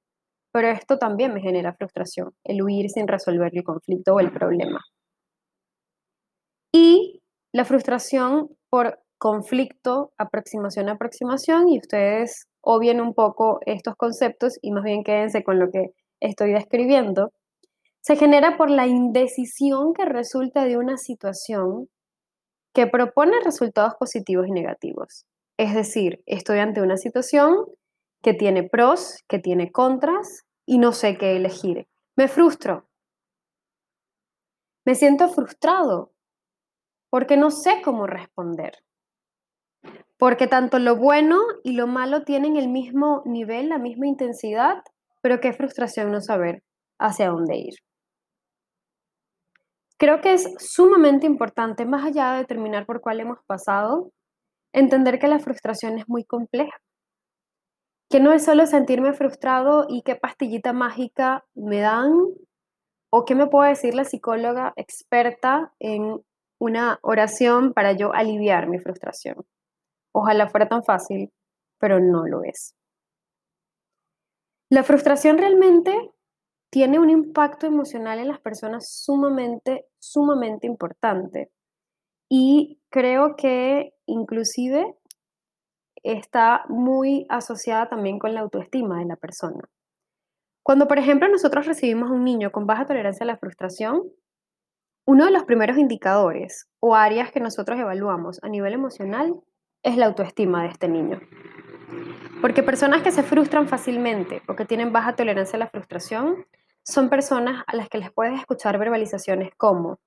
pero 0.52 0.68
esto 0.68 0.98
también 0.98 1.34
me 1.34 1.40
genera 1.40 1.74
frustración, 1.74 2.32
el 2.44 2.62
huir 2.62 2.90
sin 2.90 3.06
resolver 3.08 3.50
el 3.54 3.64
conflicto 3.64 4.14
o 4.14 4.20
el 4.20 4.32
problema. 4.32 4.80
Y 6.72 7.20
la 7.52 7.64
frustración 7.64 8.48
por 8.68 9.00
conflicto, 9.18 10.12
aproximación, 10.18 10.88
aproximación, 10.88 11.68
y 11.68 11.78
ustedes 11.78 12.46
obvien 12.62 13.00
un 13.00 13.14
poco 13.14 13.60
estos 13.66 13.94
conceptos 13.96 14.58
y 14.62 14.72
más 14.72 14.84
bien 14.84 15.04
quédense 15.04 15.42
con 15.42 15.58
lo 15.58 15.70
que 15.70 15.90
estoy 16.20 16.52
describiendo, 16.52 17.32
se 18.02 18.16
genera 18.16 18.56
por 18.56 18.70
la 18.70 18.86
indecisión 18.86 19.92
que 19.94 20.04
resulta 20.04 20.64
de 20.64 20.78
una 20.78 20.96
situación 20.96 21.88
que 22.74 22.86
propone 22.86 23.40
resultados 23.44 23.94
positivos 23.98 24.46
y 24.46 24.52
negativos. 24.52 25.26
Es 25.58 25.74
decir, 25.74 26.22
estoy 26.26 26.58
ante 26.58 26.80
una 26.80 26.96
situación 26.96 27.66
que 28.22 28.34
tiene 28.34 28.68
pros, 28.68 29.24
que 29.28 29.38
tiene 29.38 29.72
contras 29.72 30.44
y 30.66 30.78
no 30.78 30.92
sé 30.92 31.16
qué 31.16 31.36
elegir. 31.36 31.88
Me 32.16 32.28
frustro. 32.28 32.86
Me 34.84 34.94
siento 34.94 35.28
frustrado 35.28 36.12
porque 37.10 37.36
no 37.36 37.50
sé 37.50 37.82
cómo 37.82 38.06
responder. 38.06 38.72
Porque 40.18 40.46
tanto 40.46 40.78
lo 40.78 40.96
bueno 40.96 41.40
y 41.64 41.72
lo 41.72 41.86
malo 41.86 42.24
tienen 42.24 42.56
el 42.56 42.68
mismo 42.68 43.22
nivel, 43.24 43.70
la 43.70 43.78
misma 43.78 44.06
intensidad, 44.06 44.82
pero 45.22 45.40
qué 45.40 45.52
frustración 45.52 46.12
no 46.12 46.20
saber 46.20 46.62
hacia 46.98 47.30
dónde 47.30 47.56
ir. 47.56 47.74
Creo 49.96 50.20
que 50.20 50.34
es 50.34 50.54
sumamente 50.58 51.26
importante, 51.26 51.84
más 51.84 52.06
allá 52.06 52.32
de 52.32 52.38
determinar 52.38 52.86
por 52.86 53.00
cuál 53.00 53.20
hemos 53.20 53.38
pasado, 53.46 54.12
entender 54.72 55.18
que 55.18 55.28
la 55.28 55.38
frustración 55.38 55.98
es 55.98 56.08
muy 56.08 56.24
compleja 56.24 56.76
que 58.10 58.18
no 58.18 58.32
es 58.32 58.44
solo 58.44 58.66
sentirme 58.66 59.12
frustrado 59.12 59.86
y 59.88 60.02
qué 60.02 60.16
pastillita 60.16 60.72
mágica 60.72 61.46
me 61.54 61.78
dan 61.78 62.12
o 63.10 63.24
qué 63.24 63.36
me 63.36 63.46
puede 63.46 63.70
decir 63.70 63.94
la 63.94 64.04
psicóloga 64.04 64.72
experta 64.76 65.72
en 65.78 66.20
una 66.58 66.98
oración 67.02 67.72
para 67.72 67.92
yo 67.92 68.12
aliviar 68.12 68.68
mi 68.68 68.80
frustración. 68.80 69.36
Ojalá 70.12 70.48
fuera 70.48 70.68
tan 70.68 70.82
fácil, 70.82 71.32
pero 71.78 72.00
no 72.00 72.26
lo 72.26 72.42
es. 72.42 72.74
La 74.68 74.82
frustración 74.82 75.38
realmente 75.38 76.10
tiene 76.68 76.98
un 76.98 77.10
impacto 77.10 77.66
emocional 77.66 78.18
en 78.18 78.28
las 78.28 78.40
personas 78.40 78.88
sumamente, 78.90 79.86
sumamente 80.00 80.66
importante. 80.66 81.50
Y 82.28 82.80
creo 82.90 83.36
que 83.36 83.94
inclusive 84.06 84.96
está 86.02 86.64
muy 86.68 87.26
asociada 87.28 87.88
también 87.88 88.18
con 88.18 88.34
la 88.34 88.40
autoestima 88.40 88.98
de 88.98 89.06
la 89.06 89.16
persona. 89.16 89.68
Cuando, 90.62 90.86
por 90.88 90.98
ejemplo, 90.98 91.28
nosotros 91.28 91.66
recibimos 91.66 92.10
a 92.10 92.14
un 92.14 92.24
niño 92.24 92.52
con 92.52 92.66
baja 92.66 92.86
tolerancia 92.86 93.24
a 93.24 93.26
la 93.26 93.38
frustración, 93.38 94.02
uno 95.06 95.24
de 95.24 95.30
los 95.30 95.44
primeros 95.44 95.78
indicadores 95.78 96.68
o 96.78 96.94
áreas 96.94 97.32
que 97.32 97.40
nosotros 97.40 97.78
evaluamos 97.78 98.38
a 98.42 98.48
nivel 98.48 98.74
emocional 98.74 99.40
es 99.82 99.96
la 99.96 100.06
autoestima 100.06 100.62
de 100.62 100.68
este 100.68 100.88
niño. 100.88 101.20
Porque 102.40 102.62
personas 102.62 103.02
que 103.02 103.10
se 103.10 103.22
frustran 103.22 103.68
fácilmente 103.68 104.42
o 104.46 104.54
que 104.54 104.64
tienen 104.64 104.92
baja 104.92 105.16
tolerancia 105.16 105.56
a 105.56 105.60
la 105.60 105.70
frustración 105.70 106.46
son 106.82 107.10
personas 107.10 107.64
a 107.66 107.76
las 107.76 107.88
que 107.88 107.98
les 107.98 108.12
puedes 108.12 108.38
escuchar 108.38 108.78
verbalizaciones 108.78 109.50
como 109.56 109.98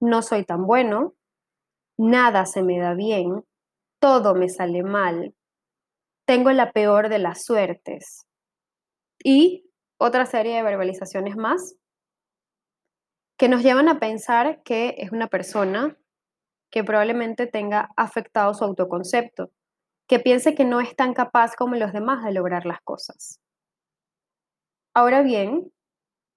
no 0.00 0.22
soy 0.22 0.44
tan 0.44 0.66
bueno, 0.66 1.14
nada 1.96 2.46
se 2.46 2.62
me 2.62 2.78
da 2.78 2.94
bien, 2.94 3.44
todo 3.98 4.34
me 4.34 4.48
sale 4.48 4.82
mal, 4.82 5.34
tengo 6.30 6.52
la 6.52 6.70
peor 6.70 7.08
de 7.08 7.18
las 7.18 7.42
suertes 7.42 8.24
y 9.18 9.68
otra 9.98 10.26
serie 10.26 10.54
de 10.54 10.62
verbalizaciones 10.62 11.34
más 11.34 11.74
que 13.36 13.48
nos 13.48 13.64
llevan 13.64 13.88
a 13.88 13.98
pensar 13.98 14.62
que 14.62 14.94
es 14.98 15.10
una 15.10 15.26
persona 15.26 15.98
que 16.70 16.84
probablemente 16.84 17.48
tenga 17.48 17.90
afectado 17.96 18.54
su 18.54 18.62
autoconcepto, 18.62 19.50
que 20.06 20.20
piense 20.20 20.54
que 20.54 20.64
no 20.64 20.80
es 20.80 20.94
tan 20.94 21.14
capaz 21.14 21.56
como 21.56 21.74
los 21.74 21.92
demás 21.92 22.24
de 22.24 22.32
lograr 22.32 22.64
las 22.64 22.80
cosas. 22.82 23.40
Ahora 24.94 25.22
bien, 25.22 25.72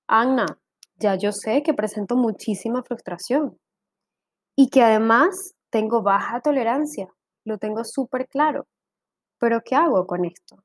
Anna, 0.08 0.58
ya 0.96 1.14
yo 1.18 1.32
sé 1.32 1.62
que 1.62 1.76
presento 1.76 2.16
muchísima 2.16 2.82
frustración 2.82 3.60
y 4.56 4.72
que 4.72 4.82
además 4.82 5.54
tengo 5.70 6.02
baja 6.02 6.42
tolerancia, 6.42 7.10
lo 7.46 7.60
tengo 7.60 7.84
súper 7.84 8.28
claro. 8.28 8.66
Pero 9.44 9.60
¿qué 9.62 9.76
hago 9.76 10.08
con 10.08 10.24
esto? 10.24 10.64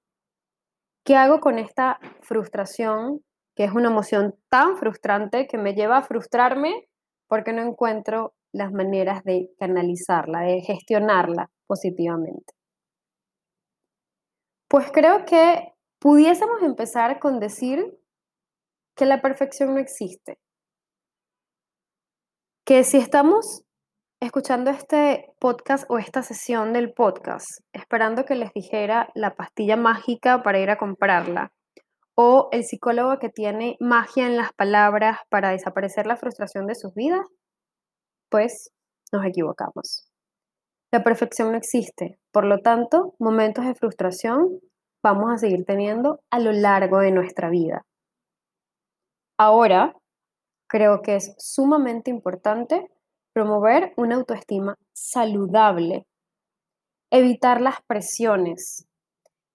¿Qué 1.05 1.17
hago 1.17 1.41
con 1.41 1.59
esta 1.59 1.99
frustración, 2.21 3.25
que 3.57 3.65
es 3.65 3.73
una 3.73 3.89
emoción 3.89 4.37
tan 4.49 4.77
frustrante 4.77 5.49
que 5.49 5.59
me 5.59 5.75
lleva 5.75 5.97
a 5.99 6.05
frustrarme 6.05 6.89
porque 7.27 7.53
no 7.53 7.63
encuentro 7.63 8.35
las 8.53 8.71
maneras 8.71 9.25
de 9.25 9.51
canalizarla, 9.59 10.43
de 10.43 10.61
gestionarla 10.61 11.51
positivamente? 11.67 12.55
Pues 14.69 14.93
creo 14.93 15.25
que 15.25 15.75
pudiésemos 15.99 16.63
empezar 16.63 17.19
con 17.19 17.41
decir 17.41 17.99
que 18.95 19.07
la 19.07 19.21
perfección 19.21 19.75
no 19.75 19.81
existe. 19.81 20.39
Que 22.65 22.85
si 22.85 22.99
estamos 22.99 23.65
escuchando 24.21 24.71
este 24.71 25.33
podcast 25.39 25.85
o 25.89 25.99
esta 25.99 26.23
sesión 26.23 26.73
del 26.73 26.93
podcast, 26.93 27.61
esperando 27.73 28.25
que 28.25 28.35
les 28.35 28.53
dijera 28.53 29.11
la 29.15 29.37
pastilla 29.37 29.77
mágica 29.77 30.43
para 30.43 30.59
ir 30.59 30.71
a 30.71 30.79
comprarla, 30.79 31.53
o 32.17 32.49
el 32.51 32.65
psicólogo 32.65 33.19
que 33.21 33.29
tiene 33.29 33.77
magia 33.79 34.27
en 34.27 34.37
las 34.37 34.53
palabras 34.53 35.19
para 35.29 35.51
desaparecer 35.51 36.07
la 36.07 36.17
frustración 36.17 36.67
de 36.67 36.75
sus 36.75 36.93
vidas, 36.95 37.25
pues 38.29 38.73
nos 39.13 39.25
equivocamos. 39.25 40.11
La 40.91 41.05
perfección 41.05 41.53
no 41.53 41.59
existe, 41.59 42.19
por 42.33 42.45
lo 42.45 42.59
tanto, 42.59 43.15
momentos 43.21 43.67
de 43.67 43.77
frustración 43.77 44.59
vamos 45.01 45.33
a 45.33 45.39
seguir 45.39 45.65
teniendo 45.65 46.21
a 46.31 46.41
lo 46.41 46.51
largo 46.51 46.99
de 46.99 47.13
nuestra 47.13 47.51
vida. 47.51 47.87
Ahora, 49.39 49.95
creo 50.69 51.03
que 51.03 51.15
es 51.15 51.35
sumamente 51.39 52.11
importante 52.11 52.89
promover 53.39 53.93
una 53.97 54.17
autoestima 54.17 54.77
saludable, 54.93 56.09
evitar 57.09 57.61
las 57.61 57.77
presiones, 57.87 58.89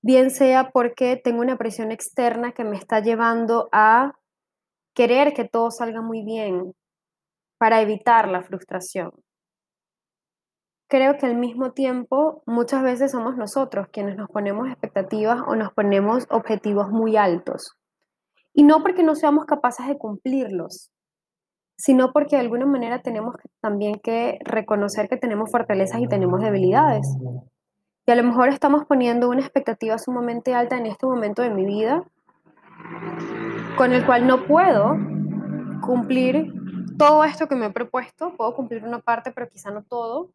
bien 0.02 0.32
sea 0.32 0.72
porque 0.72 1.20
tengo 1.22 1.42
una 1.42 1.58
presión 1.58 1.92
externa 1.92 2.54
que 2.54 2.64
me 2.64 2.78
está 2.78 3.02
llevando 3.02 3.68
a 3.74 4.14
querer 4.96 5.34
que 5.34 5.44
todo 5.44 5.70
salga 5.70 6.02
muy 6.02 6.24
bien 6.24 6.72
para 7.58 7.82
evitar 7.82 8.30
la 8.30 8.42
frustración. 8.42 9.12
Creo 10.88 11.18
que 11.18 11.26
al 11.26 11.36
mismo 11.36 11.74
tiempo 11.74 12.42
muchas 12.46 12.84
veces 12.84 13.12
somos 13.12 13.36
nosotros 13.36 13.88
quienes 13.92 14.16
nos 14.16 14.30
ponemos 14.30 14.70
expectativas 14.70 15.42
o 15.46 15.58
nos 15.58 15.74
ponemos 15.74 16.26
objetivos 16.30 16.88
muy 16.90 17.18
altos. 17.18 17.74
Y 18.54 18.64
no 18.64 18.82
porque 18.82 19.04
no 19.04 19.16
seamos 19.16 19.44
capaces 19.46 19.88
de 19.88 19.98
cumplirlos, 19.98 20.93
sino 21.84 22.14
porque 22.14 22.38
de 22.38 22.44
alguna 22.44 22.66
manera 22.66 23.02
tenemos 23.02 23.36
también 23.60 23.96
que 23.96 24.40
reconocer 24.46 25.10
que 25.10 25.18
tenemos 25.18 25.52
fortalezas 25.52 26.00
y 26.00 26.08
tenemos 26.08 26.40
debilidades. 26.40 27.06
Y 28.06 28.12
a 28.12 28.16
lo 28.16 28.24
mejor 28.24 28.48
estamos 28.48 28.86
poniendo 28.86 29.30
una 29.30 29.42
expectativa 29.42 29.98
sumamente 29.98 30.56
alta 30.56 30.78
en 30.78 30.86
este 30.86 31.06
momento 31.06 31.42
de 31.42 31.50
mi 31.50 31.66
vida, 31.66 32.02
con 33.76 33.92
el 33.92 34.06
cual 34.06 34.26
no 34.26 34.46
puedo 34.46 34.96
cumplir 35.86 36.54
todo 36.98 37.26
esto 37.26 37.50
que 37.50 37.56
me 37.56 37.66
he 37.66 37.72
propuesto, 37.72 38.34
puedo 38.38 38.56
cumplir 38.56 38.86
una 38.86 39.00
parte, 39.00 39.34
pero 39.34 39.50
quizá 39.50 39.70
no 39.70 39.84
todo, 39.84 40.30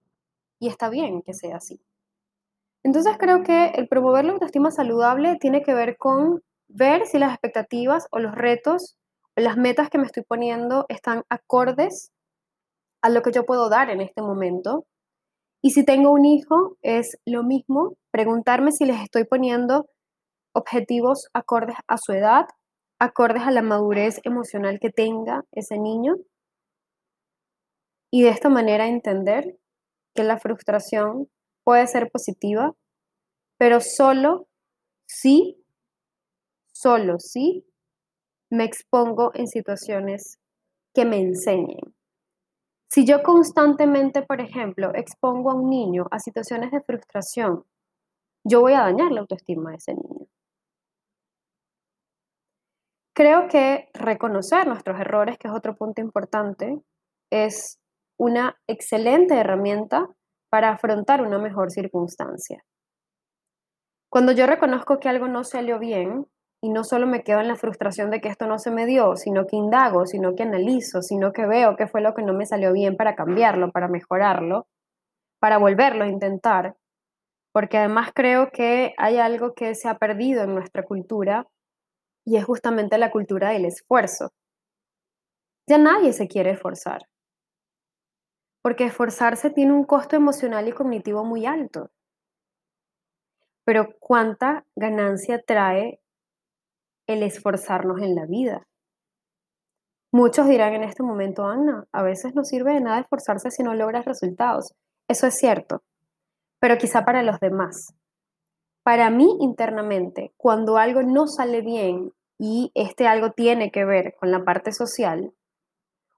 y 0.59 0.69
está 0.69 0.91
bien 0.91 1.23
que 1.23 1.33
sea 1.33 1.57
así. 1.57 1.81
Entonces 2.83 3.17
creo 3.19 3.43
que 3.43 3.69
el 3.69 3.89
promover 3.89 4.27
la 4.27 4.33
autoestima 4.33 4.71
saludable 4.71 5.37
tiene 5.37 5.63
que 5.63 5.73
ver 5.73 5.97
con 5.97 6.43
ver 6.69 7.07
si 7.07 7.19
las 7.19 7.31
expectativas 7.33 8.07
o 8.11 8.19
los 8.19 8.35
retos 8.35 8.98
las 9.39 9.57
metas 9.57 9.89
que 9.89 9.99
me 9.99 10.07
estoy 10.07 10.25
poniendo 10.25 10.85
están 10.89 11.25
acordes 11.29 12.13
a 13.03 13.09
lo 13.09 13.23
que 13.23 13.33
yo 13.33 13.47
puedo 13.47 13.69
dar 13.69 13.91
en 13.91 14.01
este 14.01 14.23
momento. 14.23 14.87
Y 15.63 15.71
si 15.71 15.85
tengo 15.85 16.11
un 16.11 16.25
hijo, 16.25 16.77
es 16.83 17.19
lo 17.25 17.43
mismo, 17.43 17.97
preguntarme 18.11 18.73
si 18.73 18.85
les 18.85 19.01
estoy 19.01 19.25
poniendo 19.25 19.87
objetivos 20.55 21.29
acordes 21.33 21.77
a 21.87 21.99
su 21.99 22.13
edad, 22.13 22.47
acordes 22.99 23.43
a 23.43 23.51
la 23.51 23.63
madurez 23.63 24.21
emocional 24.25 24.79
que 24.81 24.91
tenga 24.91 25.45
ese 25.53 25.79
niño. 25.79 26.17
Y 28.11 28.23
de 28.23 28.31
esta 28.31 28.49
manera 28.49 28.89
entender 28.89 29.59
que 30.15 30.25
la 30.25 30.39
frustración 30.39 31.29
puede 31.65 31.87
ser 31.87 32.11
positiva, 32.11 32.75
pero 33.59 33.81
solo 33.81 34.49
si, 35.07 35.65
solo 36.73 37.19
si 37.19 37.68
me 38.51 38.65
expongo 38.65 39.31
en 39.35 39.47
situaciones 39.47 40.39
que 40.95 41.05
me 41.05 41.19
enseñen. 41.19 41.95
Si 42.91 43.05
yo 43.05 43.23
constantemente, 43.23 44.23
por 44.23 44.41
ejemplo, 44.41 44.93
expongo 44.95 45.51
a 45.51 45.55
un 45.55 45.69
niño 45.69 46.07
a 46.11 46.19
situaciones 46.19 46.71
de 46.71 46.81
frustración, 46.81 47.65
yo 48.45 48.61
voy 48.61 48.73
a 48.73 48.81
dañar 48.81 49.13
la 49.13 49.21
autoestima 49.21 49.71
de 49.71 49.77
ese 49.77 49.95
niño. 49.95 50.27
Creo 53.15 53.49
que 53.49 53.91
reconocer 53.95 54.67
nuestros 54.67 54.99
errores, 55.01 55.39
que 55.39 55.49
es 55.49 55.55
otro 55.55 55.77
punto 55.77 56.01
importante, 56.01 56.81
es 57.31 57.79
una 58.17 58.57
excelente 58.67 59.35
herramienta 59.35 60.09
para 60.51 60.71
afrontar 60.71 61.21
una 61.21 61.39
mejor 61.39 61.71
circunstancia. 61.71 62.65
Cuando 64.11 64.33
yo 64.33 64.47
reconozco 64.47 64.99
que 64.99 65.09
algo 65.09 65.29
no 65.29 65.45
salió 65.45 65.79
bien, 65.79 66.27
y 66.61 66.71
no 66.71 66.83
solo 66.83 67.07
me 67.07 67.23
quedo 67.23 67.41
en 67.41 67.49
la 67.49 67.57
frustración 67.57 68.11
de 68.11 68.21
que 68.21 68.29
esto 68.29 68.47
no 68.47 68.59
se 68.59 68.71
me 68.71 68.85
dio, 68.87 69.17
sino 69.17 69.47
que 69.47 69.57
indago, 69.57 70.07
sino 70.07 70.35
que 70.35 70.43
analizo, 70.43 71.03
sino 71.03 71.33
que 71.33 71.47
veo 71.47 71.77
qué 71.77 71.87
fue 71.87 72.01
lo 72.01 72.15
que 72.15 72.23
no 72.23 72.35
me 72.35 72.47
salió 72.47 72.73
bien 72.73 72.97
para 72.97 73.15
cambiarlo, 73.15 73.71
para 73.71 73.89
mejorarlo, 73.89 74.67
para 75.39 75.59
volverlo 75.59 76.05
a 76.05 76.09
intentar. 76.09 76.77
Porque 77.53 77.79
además 77.79 78.11
creo 78.15 78.51
que 78.51 78.95
hay 78.99 79.19
algo 79.19 79.55
que 79.55 79.75
se 79.75 79.89
ha 79.89 79.99
perdido 79.99 80.43
en 80.43 80.55
nuestra 80.55 80.83
cultura 80.83 81.47
y 82.25 82.37
es 82.37 82.45
justamente 82.45 82.99
la 82.99 83.11
cultura 83.11 83.51
del 83.51 83.65
esfuerzo. 83.65 84.33
Ya 85.69 85.79
nadie 85.79 86.13
se 86.13 86.27
quiere 86.29 86.51
esforzar. 86.51 87.03
Porque 88.63 88.85
esforzarse 88.85 89.51
tiene 89.51 89.73
un 89.73 89.85
costo 89.85 90.17
emocional 90.17 90.67
y 90.67 90.73
cognitivo 90.73 91.25
muy 91.25 91.47
alto. 91.47 91.91
Pero 93.65 93.95
¿cuánta 94.01 94.65
ganancia 94.75 95.41
trae 95.43 96.01
el 97.09 97.25
esforzarnos 97.25 98.01
en 98.01 98.15
la 98.15 98.27
vida. 98.27 98.69
Muchos 100.13 100.47
dirán 100.47 100.75
en 100.75 100.85
este 100.85 101.03
momento, 101.03 101.47
Ana, 101.47 101.87
a 101.91 102.03
veces 102.03 102.35
no 102.35 102.45
sirve 102.45 102.75
de 102.75 102.81
nada 102.81 103.01
esforzarse 103.01 103.51
si 103.51 103.63
no 103.63 103.75
logras 103.75 104.05
resultados. 104.05 104.75
Eso 105.09 105.27
es 105.27 105.35
cierto, 105.35 105.83
pero 106.61 106.79
quizá 106.79 107.05
para 107.05 107.23
los 107.23 107.41
demás. 107.41 107.95
Para 108.83 109.11
mí 109.11 109.37
internamente, 109.41 110.33
cuando 110.37 110.79
algo 110.79 111.03
no 111.03 111.27
sale 111.27 111.61
bien 111.61 112.13
y 112.39 112.71
este 112.75 113.07
algo 113.07 113.33
tiene 113.33 113.71
que 113.71 113.85
ver 113.85 114.15
con 114.19 114.31
la 114.31 114.45
parte 114.45 114.73
social, 114.73 115.33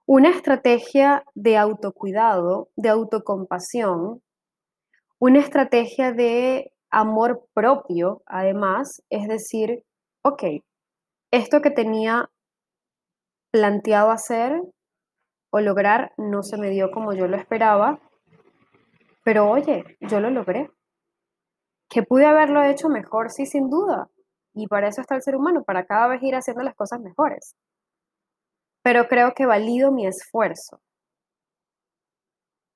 una 0.05 0.29
estrategia 0.29 1.23
de 1.35 1.57
autocuidado, 1.57 2.69
de 2.75 2.89
autocompasión, 2.89 4.21
una 5.19 5.39
estrategia 5.39 6.11
de 6.11 6.73
amor 6.89 7.45
propio, 7.53 8.21
además, 8.25 9.03
es 9.09 9.27
decir, 9.27 9.83
ok, 10.23 10.43
esto 11.31 11.61
que 11.61 11.71
tenía 11.71 12.29
planteado 13.51 14.11
hacer 14.11 14.61
o 15.51 15.59
lograr 15.59 16.13
no 16.17 16.43
se 16.43 16.57
me 16.57 16.69
dio 16.69 16.91
como 16.91 17.13
yo 17.13 17.27
lo 17.27 17.37
esperaba, 17.37 17.99
pero 19.23 19.49
oye, 19.49 19.97
yo 20.01 20.19
lo 20.19 20.29
logré. 20.29 20.69
Que 21.89 22.03
pude 22.03 22.25
haberlo 22.25 22.63
hecho 22.63 22.87
mejor, 22.89 23.31
sí, 23.31 23.45
sin 23.45 23.69
duda. 23.69 24.09
Y 24.53 24.67
para 24.67 24.87
eso 24.87 25.01
está 25.01 25.15
el 25.15 25.21
ser 25.21 25.35
humano, 25.35 25.63
para 25.63 25.85
cada 25.85 26.07
vez 26.07 26.23
ir 26.23 26.35
haciendo 26.35 26.63
las 26.63 26.75
cosas 26.75 27.01
mejores. 27.01 27.55
Pero 28.83 29.07
creo 29.07 29.33
que 29.33 29.45
valido 29.45 29.91
mi 29.91 30.07
esfuerzo. 30.07 30.81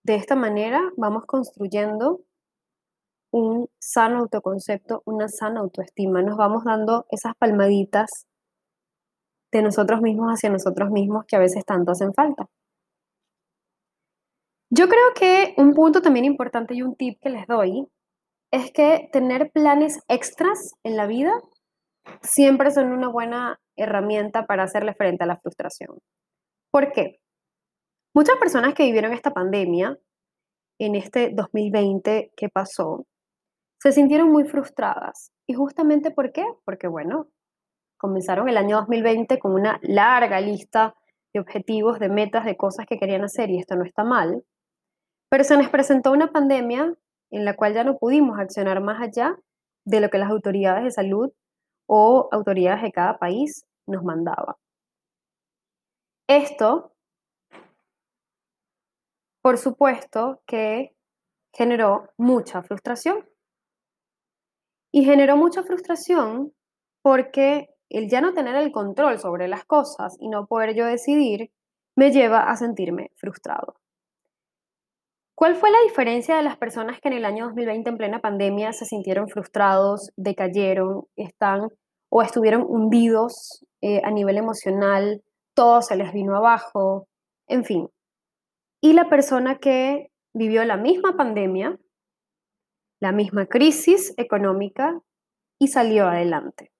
De 0.04 0.16
esta 0.16 0.36
manera 0.36 0.82
vamos 0.98 1.26
construyendo 1.26 2.22
un 3.32 3.68
sano 3.80 4.20
autoconcepto, 4.20 5.02
una 5.06 5.28
sana 5.28 5.62
autoestima. 5.62 6.22
Nos 6.22 6.38
vamos 6.38 6.64
dando 6.64 7.06
esas 7.10 7.34
palmaditas 7.38 8.28
de 9.52 9.62
nosotros 9.62 10.02
mismos 10.02 10.32
hacia 10.32 10.50
nosotros 10.50 10.90
mismos 10.92 11.26
que 11.28 11.36
a 11.36 11.40
veces 11.40 11.66
tanto 11.66 11.92
hacen 11.92 12.14
falta. 12.14 12.48
Yo 14.70 14.88
creo 14.88 15.14
que 15.16 15.54
un 15.58 15.74
punto 15.74 16.02
también 16.02 16.26
importante 16.26 16.74
y 16.76 16.82
un 16.82 16.96
tip 16.96 17.20
que 17.22 17.30
les 17.30 17.48
doy 17.48 17.88
es 18.52 18.72
que 18.72 19.10
tener 19.12 19.52
planes 19.52 20.00
extras 20.08 20.74
en 20.84 20.98
la 20.98 21.08
vida 21.08 21.32
siempre 22.22 22.72
son 22.72 22.92
una 22.92 23.10
buena 23.10 23.60
herramienta 23.78 24.46
para 24.46 24.64
hacerle 24.64 24.94
frente 24.94 25.24
a 25.24 25.28
la 25.28 25.38
frustración. 25.38 26.00
¿Por 26.72 26.92
qué? 26.92 27.20
Muchas 28.14 28.38
personas 28.38 28.74
que 28.74 28.84
vivieron 28.84 29.14
esta 29.14 29.32
pandemia 29.32 29.98
en 30.80 30.96
este 30.96 31.32
2020 31.34 32.32
que 32.36 32.50
pasó, 32.50 33.06
se 33.82 33.92
sintieron 33.92 34.32
muy 34.32 34.46
frustradas. 34.46 35.32
¿Y 35.48 35.54
justamente 35.54 36.12
por 36.12 36.32
qué? 36.32 36.46
Porque, 36.66 36.88
bueno, 36.88 37.28
comenzaron 38.06 38.48
el 38.48 38.58
año 38.58 38.78
2020 38.78 39.40
con 39.40 39.54
una 39.56 39.80
larga 39.82 40.40
lista 40.40 40.94
de 41.34 41.40
objetivos, 41.40 41.98
de 41.98 42.08
metas, 42.08 42.46
de 42.46 42.56
cosas 42.56 42.86
que 42.86 43.00
querían 43.00 43.24
hacer 43.24 43.50
y 43.50 43.58
esto 43.58 43.76
no 43.76 43.84
está 43.84 44.04
mal. 44.04 44.44
Pero 45.28 45.44
se 45.44 45.58
nos 45.58 45.70
presentó 45.70 46.12
una 46.12 46.32
pandemia 46.32 46.94
en 47.32 47.46
la 47.46 47.56
cual 47.56 47.74
ya 47.74 47.84
no 47.84 47.98
pudimos 47.98 48.38
accionar 48.38 48.80
más 48.80 49.02
allá 49.02 49.36
de 49.86 50.02
lo 50.02 50.10
que 50.10 50.20
las 50.20 50.30
autoridades 50.30 50.84
de 50.84 50.92
salud 50.92 51.32
o 51.88 52.30
autoridades 52.32 52.84
de 52.84 52.92
cada 52.92 53.18
país 53.18 53.66
nos 53.88 54.04
mandaban. 54.04 54.56
Esto, 56.28 56.94
por 59.42 59.58
supuesto, 59.58 60.44
que 60.46 60.96
generó 61.54 62.10
mucha 62.18 62.62
frustración. 62.62 63.28
Y 64.92 65.04
generó 65.06 65.38
mucha 65.38 65.64
frustración 65.64 66.54
porque 67.02 67.75
el 67.98 68.10
ya 68.10 68.20
no 68.20 68.34
tener 68.34 68.56
el 68.56 68.72
control 68.72 69.20
sobre 69.20 69.48
las 69.48 69.64
cosas 69.64 70.18
y 70.20 70.28
no 70.28 70.48
poder 70.48 70.76
yo 70.76 70.86
decidir 70.86 71.52
me 71.96 72.12
lleva 72.12 72.50
a 72.50 72.56
sentirme 72.58 73.12
frustrado. 73.16 73.76
¿Cuál 75.34 75.56
fue 75.56 75.72
la 75.72 75.82
diferencia 75.84 76.36
de 76.36 76.44
las 76.44 76.58
personas 76.58 77.00
que 77.00 77.08
en 77.08 77.14
el 77.14 77.26
año 77.26 77.46
2020 77.46 77.90
en 77.90 77.98
plena 77.98 78.20
pandemia 78.20 78.74
se 78.74 78.86
sintieron 78.86 79.30
frustrados, 79.30 80.12
decayeron, 80.18 81.06
están 81.16 81.70
o 82.10 82.22
estuvieron 82.22 82.66
hundidos 82.68 83.66
eh, 83.82 84.02
a 84.04 84.12
nivel 84.12 84.38
emocional, 84.38 85.24
todo 85.54 85.82
se 85.82 85.96
les 85.96 86.12
vino 86.12 86.36
abajo, 86.36 87.08
en 87.48 87.64
fin? 87.64 87.90
Y 88.82 88.94
la 88.94 89.10
persona 89.10 89.58
que 89.60 90.12
vivió 90.34 90.66
la 90.66 90.78
misma 90.78 91.16
pandemia, 91.16 91.80
la 93.00 93.12
misma 93.14 93.46
crisis 93.46 94.14
económica 94.18 95.00
y 95.60 95.68
salió 95.68 96.08
adelante. 96.08 96.75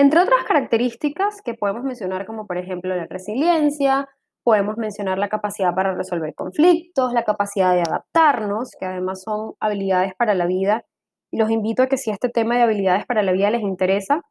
Entre 0.00 0.18
otras 0.18 0.44
características 0.44 1.42
que 1.42 1.52
podemos 1.52 1.84
mencionar 1.84 2.24
como 2.24 2.46
por 2.46 2.56
ejemplo 2.56 2.96
la 2.96 3.04
resiliencia, 3.04 4.08
podemos 4.42 4.78
mencionar 4.78 5.18
la 5.18 5.28
capacidad 5.28 5.74
para 5.74 5.94
resolver 5.94 6.34
conflictos, 6.34 7.12
la 7.12 7.22
capacidad 7.22 7.74
de 7.74 7.82
adaptarnos, 7.82 8.70
que 8.80 8.86
además 8.86 9.20
son 9.22 9.56
habilidades 9.60 10.14
para 10.14 10.32
la 10.32 10.46
vida. 10.46 10.86
Los 11.30 11.50
invito 11.50 11.82
a 11.82 11.86
que 11.86 11.98
si 11.98 12.10
este 12.10 12.30
tema 12.30 12.56
de 12.56 12.62
habilidades 12.62 13.04
para 13.04 13.22
la 13.22 13.32
vida 13.32 13.50
les 13.50 13.60
interesa, 13.60 14.22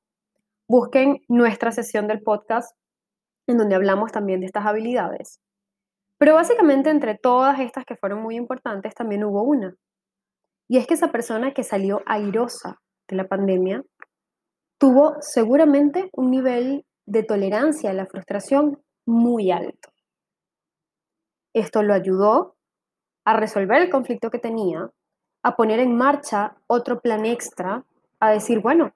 busquen 0.68 1.20
nuestra 1.28 1.72
sesión 1.72 2.08
del 2.08 2.24
podcast 2.24 2.76
en 3.46 3.60
donde 3.60 3.76
hablamos 3.76 4.12
también 4.12 4.40
de 4.40 4.48
estas 4.48 4.66
habilidades. 4.66 5.40
Pero 6.18 6.34
básicamente 6.34 6.90
entre 6.90 7.16
todas 7.16 7.60
estas 7.60 7.86
que 7.86 7.96
fueron 7.96 8.24
muy 8.24 8.38
importantes, 8.38 8.96
también 8.96 9.24
hubo 9.24 9.44
una. 9.44 9.76
Y 10.68 10.80
es 10.80 10.88
que 10.88 10.96
esa 10.96 11.12
persona 11.12 11.54
que 11.54 11.62
salió 11.62 12.02
airosa 12.08 12.82
de 13.08 13.18
la 13.18 13.28
pandemia 13.28 13.84
tuvo 14.80 15.18
seguramente 15.20 16.10
un 16.14 16.32
nivel 16.32 16.86
de 17.06 17.24
tolerancia 17.24 17.92
a 17.92 17.94
la 17.94 18.08
frustración 18.08 18.82
muy 19.06 19.52
alto. 19.52 19.90
Esto 21.54 21.84
lo 21.84 21.94
ayudó 21.94 22.56
a 23.26 23.34
resolver 23.34 23.82
el 23.82 23.90
conflicto 23.90 24.32
que 24.32 24.40
tenía, 24.40 24.90
a 25.44 25.56
poner 25.56 25.80
en 25.80 25.96
marcha 25.96 26.56
otro 26.68 27.02
plan 27.02 27.26
extra, 27.26 27.84
a 28.20 28.32
decir, 28.32 28.62
bueno, 28.62 28.94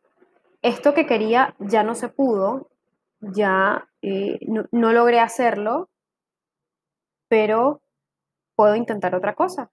esto 0.61 0.93
que 0.93 1.05
quería 1.05 1.55
ya 1.59 1.83
no 1.83 1.95
se 1.95 2.09
pudo, 2.09 2.69
ya 3.19 3.89
eh, 4.01 4.39
no, 4.47 4.65
no 4.71 4.93
logré 4.93 5.19
hacerlo, 5.19 5.89
pero 7.27 7.81
puedo 8.55 8.75
intentar 8.75 9.15
otra 9.15 9.35
cosa. 9.35 9.71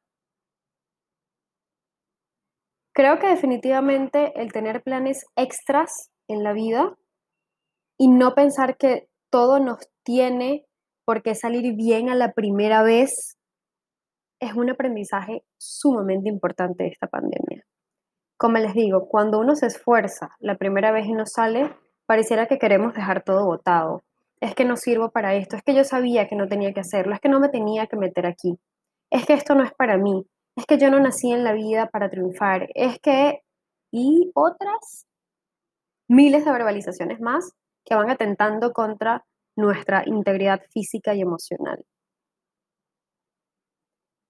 Creo 3.00 3.18
que 3.18 3.28
definitivamente 3.28 4.30
el 4.38 4.52
tener 4.52 4.82
planes 4.82 5.24
extras 5.34 6.10
en 6.28 6.44
la 6.44 6.52
vida 6.52 6.98
y 7.96 8.08
no 8.08 8.34
pensar 8.34 8.76
que 8.76 9.08
todo 9.30 9.58
nos 9.58 9.88
tiene 10.02 10.66
por 11.06 11.22
qué 11.22 11.34
salir 11.34 11.74
bien 11.76 12.10
a 12.10 12.14
la 12.14 12.32
primera 12.32 12.82
vez 12.82 13.38
es 14.38 14.52
un 14.52 14.68
aprendizaje 14.68 15.44
sumamente 15.56 16.28
importante 16.28 16.82
de 16.82 16.90
esta 16.90 17.06
pandemia. 17.06 17.64
Como 18.36 18.58
les 18.58 18.74
digo, 18.74 19.08
cuando 19.08 19.40
uno 19.40 19.56
se 19.56 19.68
esfuerza 19.68 20.36
la 20.38 20.58
primera 20.58 20.92
vez 20.92 21.06
y 21.06 21.14
no 21.14 21.24
sale, 21.24 21.74
pareciera 22.04 22.48
que 22.48 22.58
queremos 22.58 22.92
dejar 22.92 23.24
todo 23.24 23.46
botado. 23.46 24.02
Es 24.42 24.54
que 24.54 24.66
no 24.66 24.76
sirvo 24.76 25.10
para 25.10 25.34
esto, 25.36 25.56
es 25.56 25.62
que 25.62 25.74
yo 25.74 25.84
sabía 25.84 26.28
que 26.28 26.36
no 26.36 26.48
tenía 26.48 26.74
que 26.74 26.80
hacerlo, 26.80 27.14
es 27.14 27.20
que 27.20 27.30
no 27.30 27.40
me 27.40 27.48
tenía 27.48 27.86
que 27.86 27.96
meter 27.96 28.26
aquí, 28.26 28.58
es 29.08 29.24
que 29.24 29.32
esto 29.32 29.54
no 29.54 29.64
es 29.64 29.72
para 29.72 29.96
mí, 29.96 30.26
es 30.56 30.66
que 30.66 30.78
yo 30.78 30.90
no 30.90 31.00
nací 31.00 31.32
en 31.32 31.44
la 31.44 31.52
vida 31.52 31.88
para 31.88 32.10
triunfar, 32.10 32.68
es 32.74 32.98
que, 33.00 33.42
y 33.92 34.30
otras 34.34 35.06
miles 36.08 36.44
de 36.44 36.52
verbalizaciones 36.52 37.20
más 37.20 37.52
que 37.84 37.94
van 37.94 38.10
atentando 38.10 38.72
contra 38.72 39.24
nuestra 39.56 40.02
integridad 40.06 40.60
física 40.72 41.14
y 41.14 41.20
emocional. 41.20 41.84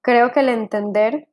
Creo 0.02 0.33
que 0.33 0.40
el 0.40 0.48
entender 0.48 1.28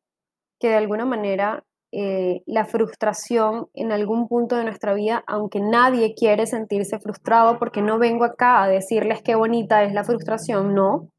que 0.60 0.69
de 0.69 0.76
alguna 0.76 1.06
manera 1.06 1.63
eh, 1.93 2.43
la 2.45 2.65
frustración 2.65 3.69
en 3.73 3.93
algún 3.93 4.28
punto 4.28 4.58
de 4.58 4.65
nuestra 4.65 4.93
vida, 4.93 5.23
aunque 5.26 5.62
nadie 5.62 6.15
quiere 6.15 6.45
sentirse 6.45 7.00
frustrado, 7.00 7.60
porque 7.60 7.82
no 7.82 7.97
vengo 7.97 8.26
acá 8.26 8.62
a 8.62 8.67
decirles 8.67 9.21
qué 9.21 9.36
bonita 9.36 9.84
es 9.84 9.93
la 9.93 10.04
frustración, 10.04 10.76
no, 10.76 11.10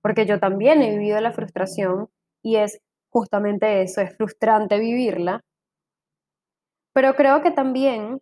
porque 0.00 0.26
yo 0.26 0.38
también 0.38 0.80
he 0.82 0.90
vivido 0.90 1.20
la 1.20 1.32
frustración 1.32 2.08
y 2.42 2.56
es 2.56 2.80
justamente 3.12 3.82
eso, 3.82 4.00
es 4.00 4.16
frustrante 4.16 4.78
vivirla. 4.78 5.40
Pero 6.94 7.14
creo 7.14 7.42
que 7.42 7.50
también 7.50 8.20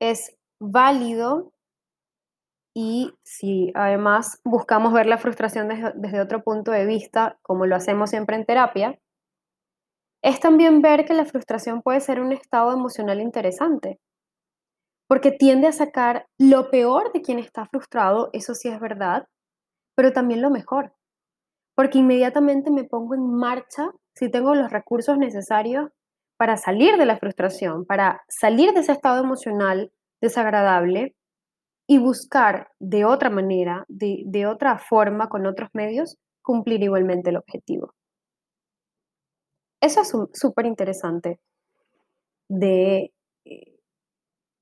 es 0.00 0.36
válido 0.60 1.52
y 2.74 3.12
si 3.24 3.72
además 3.74 4.40
buscamos 4.44 4.92
ver 4.92 5.06
la 5.06 5.18
frustración 5.18 5.68
desde, 5.68 6.20
otro 6.20 6.42
punto 6.42 6.70
de 6.70 6.86
vista, 6.86 7.38
como 7.42 7.66
lo 7.66 7.74
hacemos 7.74 8.10
siempre 8.10 8.36
en 8.36 8.44
terapia, 8.44 8.98
es 10.22 10.40
también 10.40 10.80
ver 10.80 11.04
que 11.04 11.14
la 11.14 11.24
frustración 11.24 11.82
puede 11.82 12.00
ser 12.00 12.20
un 12.20 12.32
estado 12.32 12.72
emocional 12.72 13.20
interesante, 13.20 13.98
porque 15.08 15.32
tiende 15.32 15.66
a 15.66 15.72
sacar 15.72 16.26
lo 16.38 16.70
peor 16.70 17.12
de 17.12 17.22
quien 17.22 17.38
está 17.38 17.66
frustrado, 17.66 18.30
eso 18.32 18.54
sí 18.54 18.68
es 18.68 18.78
verdad, 18.78 19.26
pero 19.96 20.12
también 20.12 20.42
lo 20.42 20.50
mejor 20.50 20.92
porque 21.78 21.98
inmediatamente 21.98 22.72
me 22.72 22.82
pongo 22.82 23.14
en 23.14 23.32
marcha 23.34 23.92
si 24.12 24.28
tengo 24.28 24.52
los 24.56 24.72
recursos 24.72 25.16
necesarios 25.16 25.88
para 26.36 26.56
salir 26.56 26.96
de 26.96 27.06
la 27.06 27.18
frustración, 27.18 27.86
para 27.86 28.24
salir 28.28 28.72
de 28.72 28.80
ese 28.80 28.90
estado 28.90 29.22
emocional 29.22 29.92
desagradable 30.20 31.14
y 31.86 31.98
buscar 31.98 32.72
de 32.80 33.04
otra 33.04 33.30
manera, 33.30 33.84
de, 33.86 34.46
otra 34.48 34.78
forma, 34.78 35.28
con 35.28 35.46
otros 35.46 35.70
medios, 35.72 36.18
cumplir 36.42 36.82
igualmente 36.82 37.30
el 37.30 37.36
objetivo. 37.36 37.94
Eso 39.80 40.00
es 40.00 40.12
súper 40.32 40.66
interesante 40.66 41.38
de 42.48 43.12
eh, 43.44 43.78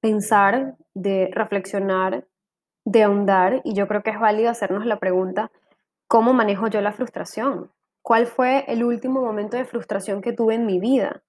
pensar, 0.02 0.76
de 0.92 1.31
reflexionar 1.33 2.26
de 2.85 3.02
ahondar 3.02 3.62
y 3.64 3.74
yo 3.74 3.88
creo 3.88 4.02
que 4.02 4.11
es 4.11 4.20
válido 4.20 4.48
hacernos 4.48 4.87
la 4.87 4.98
pregunta, 4.98 5.50
¿cómo 6.09 6.33
manejo 6.33 6.69
yo 6.69 6.81
la 6.81 6.92
frustración? 6.92 7.71
¿Cuál 8.03 8.27
fue 8.27 8.64
el 8.69 8.85
último 8.85 9.21
momento 9.21 9.57
de 9.57 9.64
frustración 9.64 10.21
que 10.23 10.33
tuve 10.33 10.55
en 10.55 10.66
mi 10.66 10.79
vida? 10.79 11.23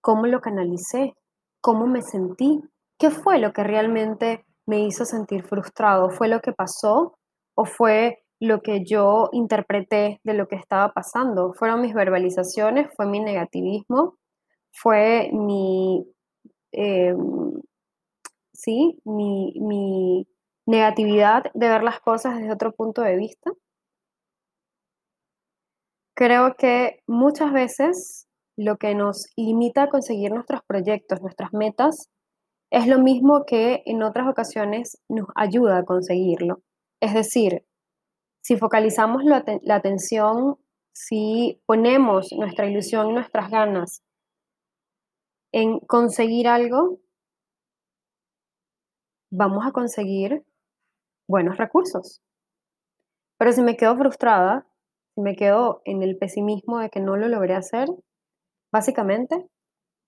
¿Cómo 0.00 0.26
lo 0.26 0.40
canalicé? 0.40 1.14
¿Cómo 1.60 1.86
me 1.86 2.02
sentí? 2.02 2.60
¿Qué 2.98 3.10
fue 3.10 3.38
lo 3.38 3.52
que 3.52 3.62
realmente 3.62 4.44
me 4.66 4.80
hizo 4.80 5.04
sentir 5.04 5.44
frustrado? 5.44 6.10
¿Fue 6.10 6.28
lo 6.28 6.40
que 6.40 6.52
pasó 6.52 7.18
o 7.54 7.64
fue 7.64 8.24
lo 8.40 8.60
que 8.60 8.84
yo 8.84 9.28
interpreté 9.32 10.20
de 10.24 10.34
lo 10.34 10.48
que 10.48 10.56
estaba 10.56 10.92
pasando? 10.92 11.52
¿Fueron 11.54 11.80
mis 11.80 11.94
verbalizaciones? 11.94 12.88
¿Fue 12.96 13.06
mi 13.06 13.20
negativismo? 13.20 14.16
¿Fue 14.72 15.30
mi, 15.32 16.04
em, 16.72 17.52
sí, 18.52 19.00
mi, 19.04 19.54
mi 19.60 20.26
negatividad 20.66 21.44
de 21.54 21.68
ver 21.68 21.82
las 21.82 22.00
cosas 22.00 22.36
desde 22.36 22.52
otro 22.52 22.72
punto 22.72 23.02
de 23.02 23.16
vista? 23.16 23.52
Creo 26.16 26.56
que 26.56 27.02
muchas 27.06 27.52
veces 27.52 28.26
lo 28.56 28.78
que 28.78 28.94
nos 28.94 29.26
limita 29.36 29.82
a 29.82 29.88
conseguir 29.90 30.32
nuestros 30.32 30.62
proyectos, 30.66 31.20
nuestras 31.20 31.52
metas, 31.52 32.10
es 32.70 32.86
lo 32.86 32.98
mismo 32.98 33.44
que 33.46 33.82
en 33.84 34.02
otras 34.02 34.26
ocasiones 34.26 34.98
nos 35.10 35.26
ayuda 35.34 35.76
a 35.76 35.84
conseguirlo. 35.84 36.62
Es 37.02 37.12
decir, 37.12 37.66
si 38.42 38.56
focalizamos 38.56 39.24
la, 39.24 39.44
atención, 39.74 40.56
si 40.94 41.60
ponemos 41.66 42.32
nuestra 42.32 42.66
ilusión, 42.66 43.12
nuestras 43.12 43.50
ganas 43.50 44.02
en 45.52 45.80
conseguir 45.80 46.48
algo, 46.48 46.98
vamos 49.30 49.66
a 49.66 49.72
conseguir 49.72 50.46
buenos 51.28 51.58
recursos. 51.58 52.22
Pero 53.38 53.52
si 53.52 53.60
me 53.60 53.76
quedo 53.76 53.98
frustrada, 53.98 54.66
me 55.16 55.36
quedo 55.36 55.82
en 55.84 56.02
el 56.02 56.16
pesimismo 56.18 56.78
de 56.78 56.90
que 56.90 57.00
no 57.00 57.16
lo 57.16 57.28
logré 57.28 57.54
hacer, 57.54 57.88
básicamente 58.72 59.48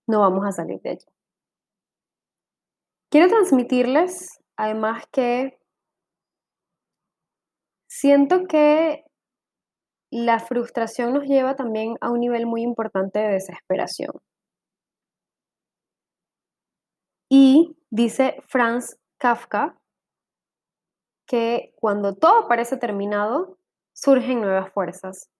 no 0.06 0.20
vamos 0.20 0.46
a 0.46 0.52
salir 0.52 0.80
de 0.82 0.92
ello. 0.92 1.06
Quiero 3.10 3.28
transmitirles, 3.28 4.40
además, 4.56 5.04
que 5.10 5.58
siento 7.88 8.46
que 8.46 9.04
la 10.10 10.40
frustración 10.40 11.14
nos 11.14 11.24
lleva 11.24 11.56
también 11.56 11.96
a 12.00 12.10
un 12.10 12.20
nivel 12.20 12.46
muy 12.46 12.62
importante 12.62 13.18
de 13.18 13.28
desesperación. 13.28 14.12
Y 17.30 17.76
dice 17.90 18.42
Franz 18.46 18.96
Kafka 19.18 19.78
que 21.26 21.74
cuando 21.76 22.14
todo 22.14 22.48
parece 22.48 22.78
terminado, 22.78 23.57
surgen 24.00 24.40
nuevas 24.40 24.72
fuerzas. 24.72 25.30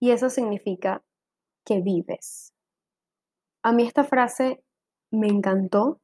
Y 0.00 0.10
eso 0.10 0.30
significa 0.30 1.02
que 1.64 1.80
vives. 1.80 2.52
A 3.62 3.72
mí 3.72 3.86
esta 3.86 4.04
frase 4.04 4.62
me 5.10 5.28
encantó 5.28 6.00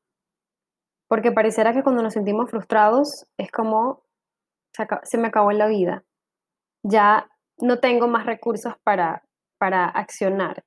porque 1.08 1.32
pareciera 1.32 1.72
que 1.72 1.82
cuando 1.82 2.02
nos 2.02 2.14
sentimos 2.14 2.50
frustrados 2.50 3.26
es 3.36 3.50
como 3.50 4.04
se, 5.04 5.18
me 5.18 5.28
acabó 5.28 5.52
la 5.52 5.66
vida. 5.66 6.04
Ya 6.82 7.30
no 7.58 7.80
tengo 7.80 8.08
más 8.08 8.26
recursos 8.26 8.74
para, 8.82 9.22
para 9.58 9.84
accionar. 9.84 10.64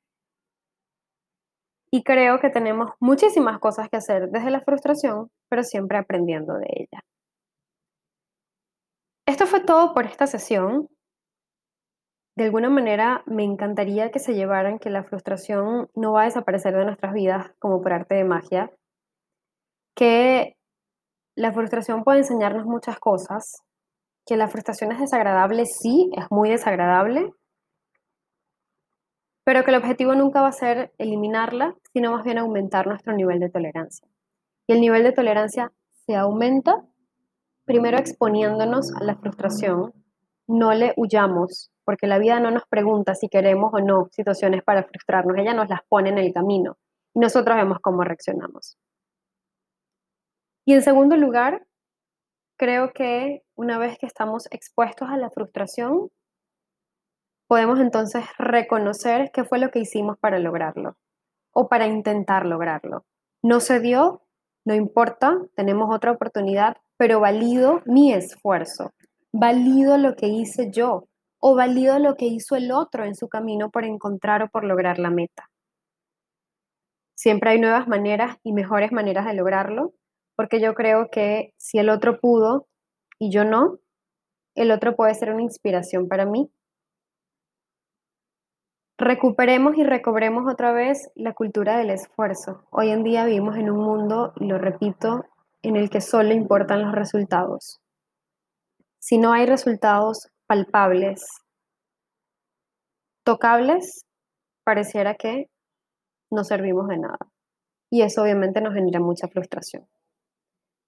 Y 1.91 2.03
creo 2.03 2.39
que 2.39 2.49
tenemos 2.49 2.91
muchísimas 2.99 3.59
cosas 3.59 3.89
que 3.89 3.97
hacer 3.97 4.29
desde 4.29 4.51
la 4.51 4.61
frustración, 4.61 5.31
pero 5.49 5.63
siempre 5.63 5.97
aprendiendo 5.97 6.53
de 6.57 6.67
ella. 6.69 7.03
Esto 9.25 9.47
fue 9.47 9.61
todo 9.61 9.93
por 9.93 10.05
esta 10.05 10.27
sesión. 10.27 10.87
De 12.35 12.43
alguna 12.43 12.69
manera 12.69 13.23
me 13.25 13.43
encantaría 13.43 14.11
que 14.11 14.19
se 14.19 14.33
llevaran 14.33 14.77
que 14.77 14.89
la 14.89 15.03
frustración 15.03 15.89
no 15.95 16.11
va 16.11 16.23
a 16.23 16.25
desaparecer 16.25 16.75
de 16.75 16.83
nuestras 16.83 17.13
vidas 17.13 17.51
como 17.59 17.81
por 17.81 17.93
arte 17.93 18.15
de 18.15 18.25
magia, 18.25 18.71
que 19.95 20.57
la 21.35 21.53
frustración 21.53 22.03
puede 22.03 22.19
enseñarnos 22.19 22.65
muchas 22.65 22.99
cosas, 22.99 23.63
que 24.25 24.35
la 24.35 24.49
frustración 24.49 24.91
es 24.91 24.99
desagradable, 24.99 25.65
sí, 25.65 26.09
es 26.17 26.25
muy 26.29 26.49
desagradable, 26.49 27.31
pero 29.45 29.63
que 29.63 29.71
el 29.71 29.77
objetivo 29.77 30.13
nunca 30.15 30.41
va 30.41 30.49
a 30.49 30.53
ser 30.53 30.91
eliminarla, 30.97 31.75
sino 31.93 32.11
más 32.11 32.25
bien 32.25 32.39
aumentar 32.39 32.87
nuestro 32.87 33.13
nivel 33.13 33.39
de 33.39 33.49
tolerancia. 33.49 34.09
Y 34.67 34.73
el 34.73 34.81
nivel 34.81 35.03
de 35.03 35.13
tolerancia 35.13 35.71
se 36.05 36.15
aumenta 36.15 36.83
primero 37.63 37.97
exponiéndonos 37.97 38.93
a 38.93 39.03
la 39.03 39.15
frustración, 39.15 39.93
no 40.47 40.73
le 40.73 40.93
huyamos, 40.97 41.71
porque 41.85 42.07
la 42.07 42.17
vida 42.17 42.39
no 42.39 42.51
nos 42.51 42.65
pregunta 42.67 43.15
si 43.15 43.29
queremos 43.29 43.73
o 43.73 43.79
no 43.79 44.09
situaciones 44.11 44.63
para 44.63 44.83
frustrarnos, 44.83 45.37
ella 45.37 45.53
nos 45.53 45.69
las 45.69 45.81
pone 45.87 46.09
en 46.09 46.17
el 46.17 46.33
camino 46.33 46.77
y 47.13 47.19
nosotros 47.19 47.55
vemos 47.55 47.79
cómo 47.81 48.03
reaccionamos. 48.03 48.77
Y 50.65 50.73
en 50.73 50.81
segundo 50.81 51.15
lugar, 51.15 51.65
creo 52.57 52.91
que 52.91 53.43
una 53.55 53.77
vez 53.77 53.97
que 53.99 54.07
estamos 54.07 54.47
expuestos 54.51 55.09
a 55.09 55.17
la 55.17 55.29
frustración, 55.29 56.09
podemos 57.47 57.79
entonces 57.79 58.25
reconocer 58.37 59.31
qué 59.31 59.43
fue 59.43 59.59
lo 59.59 59.69
que 59.69 59.79
hicimos 59.79 60.17
para 60.17 60.39
lograrlo 60.39 60.97
o 61.53 61.69
para 61.69 61.85
intentar 61.85 62.45
lograrlo. 62.45 63.05
No 63.43 63.59
se 63.59 63.79
dio, 63.79 64.23
no 64.65 64.73
importa, 64.73 65.39
tenemos 65.55 65.93
otra 65.93 66.11
oportunidad, 66.11 66.77
pero 66.97 67.19
valido 67.19 67.81
mi 67.85 68.11
esfuerzo, 68.11 68.93
valido 69.31 69.97
lo 69.97 70.15
que 70.15 70.27
hice 70.27 70.71
yo 70.71 71.07
o 71.47 71.53
valido 71.53 71.99
lo 71.99 72.15
que 72.15 72.25
hizo 72.25 72.55
el 72.55 72.71
otro 72.71 73.05
en 73.05 73.13
su 73.13 73.29
camino 73.29 73.69
por 73.69 73.83
encontrar 73.83 74.41
o 74.41 74.49
por 74.49 74.63
lograr 74.63 74.97
la 74.97 75.11
meta. 75.11 75.51
Siempre 77.13 77.51
hay 77.51 77.59
nuevas 77.59 77.87
maneras 77.87 78.37
y 78.41 78.51
mejores 78.51 78.91
maneras 78.91 79.27
de 79.27 79.35
lograrlo, 79.35 79.93
porque 80.35 80.59
yo 80.59 80.73
creo 80.73 81.11
que 81.11 81.53
si 81.57 81.77
el 81.77 81.91
otro 81.91 82.19
pudo 82.19 82.65
y 83.19 83.29
yo 83.29 83.45
no, 83.45 83.77
el 84.55 84.71
otro 84.71 84.95
puede 84.95 85.13
ser 85.13 85.31
una 85.31 85.43
inspiración 85.43 86.07
para 86.07 86.25
mí. 86.25 86.49
Recuperemos 88.97 89.77
y 89.77 89.83
recobremos 89.83 90.51
otra 90.51 90.71
vez 90.71 91.11
la 91.13 91.33
cultura 91.33 91.77
del 91.77 91.91
esfuerzo. 91.91 92.63
Hoy 92.71 92.89
en 92.89 93.03
día 93.03 93.23
vivimos 93.23 93.55
en 93.57 93.69
un 93.69 93.85
mundo, 93.85 94.33
y 94.37 94.47
lo 94.47 94.57
repito, 94.57 95.25
en 95.61 95.75
el 95.75 95.91
que 95.91 96.01
solo 96.01 96.33
importan 96.33 96.81
los 96.81 96.95
resultados. 96.95 97.81
Si 98.97 99.19
no 99.19 99.31
hay 99.31 99.45
resultados 99.45 100.31
palpables, 100.47 101.25
tocables, 103.23 104.05
pareciera 104.63 105.15
que 105.15 105.49
no 106.31 106.43
servimos 106.43 106.87
de 106.87 106.97
nada. 106.97 107.19
Y 107.91 108.01
eso 108.01 108.23
obviamente 108.23 108.61
nos 108.61 108.73
genera 108.73 108.99
mucha 108.99 109.27
frustración. 109.27 109.87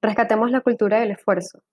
Rescatemos 0.02 0.52
la 0.52 0.62
cultura 0.62 1.00
del 1.00 1.12
esfuerzo, 1.12 1.64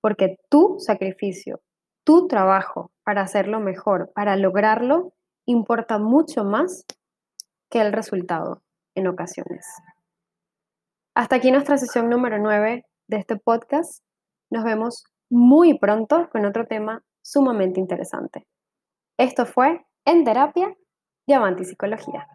porque 0.00 0.36
tu 0.50 0.76
sacrificio, 0.78 1.62
tu 2.04 2.26
trabajo 2.28 2.92
para 3.04 3.22
hacerlo 3.22 3.60
mejor, 3.60 4.12
para 4.14 4.36
lograrlo, 4.36 5.14
importa 5.46 5.98
mucho 5.98 6.44
más 6.44 6.84
que 7.70 7.80
el 7.80 7.92
resultado 7.92 8.62
en 8.94 9.06
ocasiones. 9.06 9.66
Hasta 11.14 11.36
aquí 11.36 11.50
nuestra 11.50 11.78
sesión 11.78 12.10
número 12.10 12.38
9 12.38 12.84
de 13.08 13.16
este 13.16 13.36
podcast. 13.36 14.04
Nos 14.50 14.64
vemos 14.64 15.04
muy 15.30 15.78
pronto 15.78 16.28
con 16.30 16.44
otro 16.44 16.66
tema 16.66 17.02
sumamente 17.24 17.80
interesante. 17.80 18.46
Esto 19.18 19.46
fue 19.46 19.86
En 20.04 20.24
Terapia, 20.24 20.76
y 21.26 21.32
Psicología. 21.64 22.28